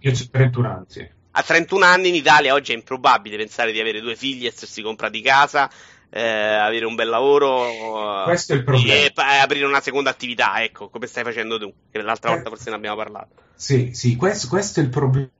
Io 0.00 0.12
ho 0.12 0.28
31 0.30 0.68
anni, 0.68 0.84
sì 0.86 1.16
a 1.38 1.42
31 1.42 1.84
anni 1.84 2.08
in 2.08 2.16
Italia 2.16 2.52
oggi 2.52 2.72
è 2.72 2.74
improbabile 2.74 3.36
pensare 3.36 3.70
di 3.70 3.78
avere 3.78 4.00
due 4.00 4.16
figli, 4.16 4.44
essersi 4.44 4.82
comprati 4.82 5.20
casa, 5.20 5.70
eh, 6.10 6.20
avere 6.20 6.84
un 6.84 6.96
bel 6.96 7.08
lavoro 7.08 8.24
Questo 8.24 8.54
è 8.54 8.56
il 8.56 8.64
problema. 8.64 8.94
e 8.94 9.12
aprire 9.40 9.64
una 9.64 9.80
seconda 9.80 10.10
attività, 10.10 10.60
ecco, 10.64 10.88
come 10.88 11.06
stai 11.06 11.22
facendo 11.22 11.56
tu, 11.56 11.72
che 11.92 12.02
l'altra 12.02 12.30
eh, 12.30 12.34
volta 12.34 12.48
forse 12.48 12.70
ne 12.70 12.76
abbiamo 12.76 12.96
parlato. 12.96 13.34
Sì, 13.54 13.90
sì, 13.92 14.16
questo, 14.16 14.48
questo 14.48 14.80
è 14.80 14.82
il 14.82 14.88
problema 14.88 15.30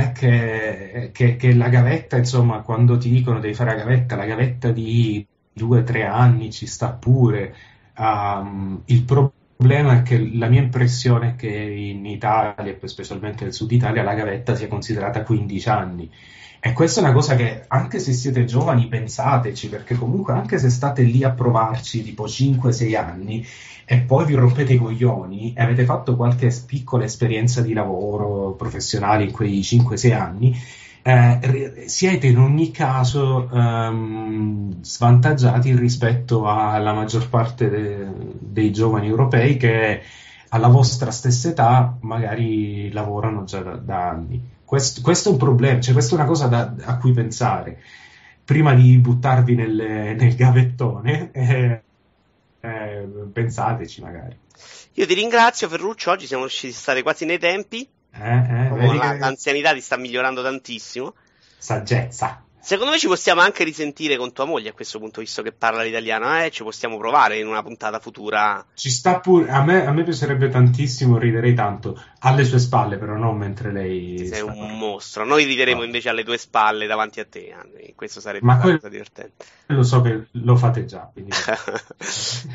è 0.00 0.12
che, 0.12 1.10
che, 1.12 1.36
che, 1.36 1.54
la 1.54 1.68
gavetta, 1.68 2.16
insomma, 2.16 2.62
quando 2.62 2.98
ti 2.98 3.08
dicono 3.08 3.38
devi 3.38 3.54
fare 3.54 3.76
la 3.76 3.82
gavetta, 3.84 4.16
la 4.16 4.24
gavetta 4.24 4.70
di 4.72 5.24
due 5.52 5.80
o 5.80 5.82
tre 5.84 6.04
anni 6.04 6.50
ci 6.50 6.66
sta 6.66 6.90
pure. 6.90 7.54
Um, 7.94 8.82
il 8.86 9.04
problema 9.04 9.40
problema 9.62 9.98
è 9.98 10.02
che 10.02 10.18
la 10.34 10.48
mia 10.48 10.60
impressione 10.60 11.28
è 11.28 11.36
che 11.36 11.48
in 11.48 12.04
Italia, 12.04 12.64
e 12.64 12.88
specialmente 12.88 13.44
nel 13.44 13.52
sud 13.52 13.70
Italia, 13.70 14.02
la 14.02 14.14
gavetta 14.14 14.56
sia 14.56 14.66
considerata 14.66 15.22
15 15.22 15.68
anni. 15.68 16.10
E 16.58 16.72
questa 16.72 17.00
è 17.00 17.04
una 17.04 17.12
cosa 17.12 17.36
che 17.36 17.62
anche 17.68 18.00
se 18.00 18.12
siete 18.12 18.44
giovani 18.44 18.88
pensateci, 18.88 19.68
perché 19.68 19.94
comunque 19.94 20.32
anche 20.32 20.58
se 20.58 20.68
state 20.68 21.02
lì 21.02 21.22
a 21.22 21.30
provarci 21.30 22.02
tipo 22.02 22.24
5-6 22.24 22.96
anni 22.96 23.46
e 23.84 23.98
poi 23.98 24.24
vi 24.24 24.34
rompete 24.34 24.72
i 24.72 24.78
coglioni 24.78 25.52
e 25.56 25.62
avete 25.62 25.84
fatto 25.84 26.16
qualche 26.16 26.52
piccola 26.66 27.04
esperienza 27.04 27.62
di 27.62 27.72
lavoro 27.72 28.54
professionale 28.54 29.24
in 29.24 29.32
quei 29.32 29.60
5-6 29.60 30.12
anni, 30.12 30.56
eh, 31.02 31.84
siete 31.86 32.28
in 32.28 32.38
ogni 32.38 32.70
caso 32.70 33.48
um, 33.50 34.80
svantaggiati 34.82 35.74
rispetto 35.74 36.46
alla 36.46 36.92
maggior 36.92 37.28
parte 37.28 37.68
de- 37.68 38.08
dei 38.38 38.72
giovani 38.72 39.08
europei 39.08 39.56
che 39.56 40.02
alla 40.50 40.68
vostra 40.68 41.10
stessa 41.10 41.48
età 41.48 41.96
magari 42.02 42.90
lavorano 42.92 43.44
già 43.44 43.60
da, 43.60 43.76
da 43.76 44.10
anni. 44.10 44.40
Questo, 44.64 45.00
questo, 45.00 45.30
è 45.30 45.32
un 45.32 45.38
problema, 45.38 45.80
cioè 45.80 45.92
questa 45.92 46.14
è 46.14 46.18
una 46.18 46.28
cosa 46.28 46.46
da, 46.46 46.72
a 46.84 46.98
cui 46.98 47.12
pensare. 47.12 47.82
Prima 48.44 48.74
di 48.74 48.96
buttarvi 48.98 49.54
nel, 49.54 49.74
nel 50.16 50.34
gavettone, 50.36 51.30
eh, 51.34 51.82
eh, 52.60 53.08
pensateci 53.32 54.00
magari. 54.02 54.38
Io 54.94 55.06
ti 55.06 55.14
ringrazio 55.14 55.68
Ferruccio, 55.68 56.10
oggi 56.10 56.26
siamo 56.26 56.44
riusciti 56.44 56.74
a 56.74 56.76
stare 56.76 57.02
quasi 57.02 57.24
nei 57.24 57.38
tempi. 57.38 57.88
Eh, 58.14 58.36
eh, 58.36 58.61
l'anzianità 58.86 59.72
ti 59.72 59.80
sta 59.80 59.96
migliorando 59.96 60.42
tantissimo. 60.42 61.14
Saggezza. 61.58 62.42
Secondo 62.64 62.92
me 62.92 62.98
ci 62.98 63.08
possiamo 63.08 63.40
anche 63.40 63.64
risentire 63.64 64.16
con 64.16 64.32
tua 64.32 64.44
moglie 64.44 64.68
a 64.68 64.72
questo 64.72 65.00
punto, 65.00 65.20
visto 65.20 65.42
che 65.42 65.50
parla 65.50 65.82
l'italiano, 65.82 66.44
eh? 66.44 66.48
Ci 66.52 66.62
possiamo 66.62 66.96
provare 66.96 67.36
in 67.38 67.48
una 67.48 67.60
puntata 67.60 67.98
futura. 67.98 68.64
Ci 68.74 68.88
sta 68.88 69.18
pure. 69.18 69.50
A 69.50 69.64
me, 69.64 69.84
a 69.84 69.90
me 69.90 70.04
piacerebbe 70.04 70.48
tantissimo, 70.48 71.18
riderei 71.18 71.54
tanto. 71.54 72.00
Alle 72.20 72.44
sue 72.44 72.60
spalle, 72.60 72.98
però, 72.98 73.16
non 73.16 73.36
mentre 73.36 73.72
lei. 73.72 74.28
Sei 74.28 74.42
un 74.42 74.46
parlando. 74.46 74.74
mostro. 74.74 75.24
Noi 75.24 75.42
rideremo 75.42 75.80
no. 75.80 75.84
invece 75.84 76.08
alle 76.08 76.22
tue 76.22 76.38
spalle 76.38 76.86
davanti 76.86 77.18
a 77.18 77.26
te. 77.26 77.52
Questo 77.96 78.20
sarebbe 78.20 78.46
Ma 78.46 78.54
una 78.54 78.76
cosa 78.76 78.88
divertente. 78.88 79.44
Lo 79.66 79.82
so 79.82 80.00
che 80.00 80.26
lo 80.30 80.54
fate 80.54 80.84
già. 80.84 81.10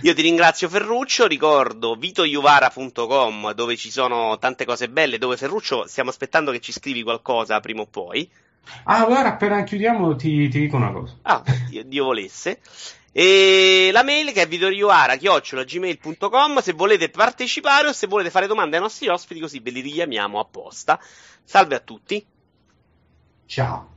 Io 0.03 0.13
ti 0.13 0.21
ringrazio, 0.21 0.69
Ferruccio. 0.69 1.27
Ricordo 1.27 1.95
vitoiuvara.com 1.95 3.51
dove 3.51 3.75
ci 3.75 3.91
sono 3.91 4.37
tante 4.39 4.63
cose 4.63 4.87
belle. 4.87 5.17
Dove 5.17 5.35
Ferruccio 5.35 5.85
stiamo 5.85 6.11
aspettando 6.11 6.51
che 6.51 6.61
ci 6.61 6.71
scrivi 6.71 7.03
qualcosa 7.03 7.59
prima 7.59 7.81
o 7.81 7.87
poi. 7.87 8.45
Ah, 8.83 9.05
guarda, 9.05 9.29
appena 9.29 9.63
chiudiamo 9.63 10.15
ti, 10.15 10.47
ti 10.49 10.59
dico 10.59 10.75
una 10.77 10.91
cosa. 10.91 11.15
Ah, 11.23 11.41
Dio, 11.67 11.83
Dio 11.83 12.03
volesse. 12.05 12.59
E 13.11 13.89
la 13.91 14.03
mail 14.03 14.31
che 14.31 14.43
è 14.43 14.47
vitorioara.gmail.com 14.47 16.59
se 16.59 16.73
volete 16.73 17.09
partecipare 17.09 17.87
o 17.87 17.93
se 17.93 18.05
volete 18.05 18.29
fare 18.29 18.45
domande 18.45 18.75
ai 18.75 18.83
nostri 18.83 19.07
ospiti 19.07 19.39
così 19.39 19.59
ve 19.59 19.71
li 19.71 19.81
richiamiamo 19.81 20.39
apposta. 20.39 20.99
Salve 21.43 21.73
a 21.75 21.79
tutti. 21.79 22.23
Ciao. 23.45 23.96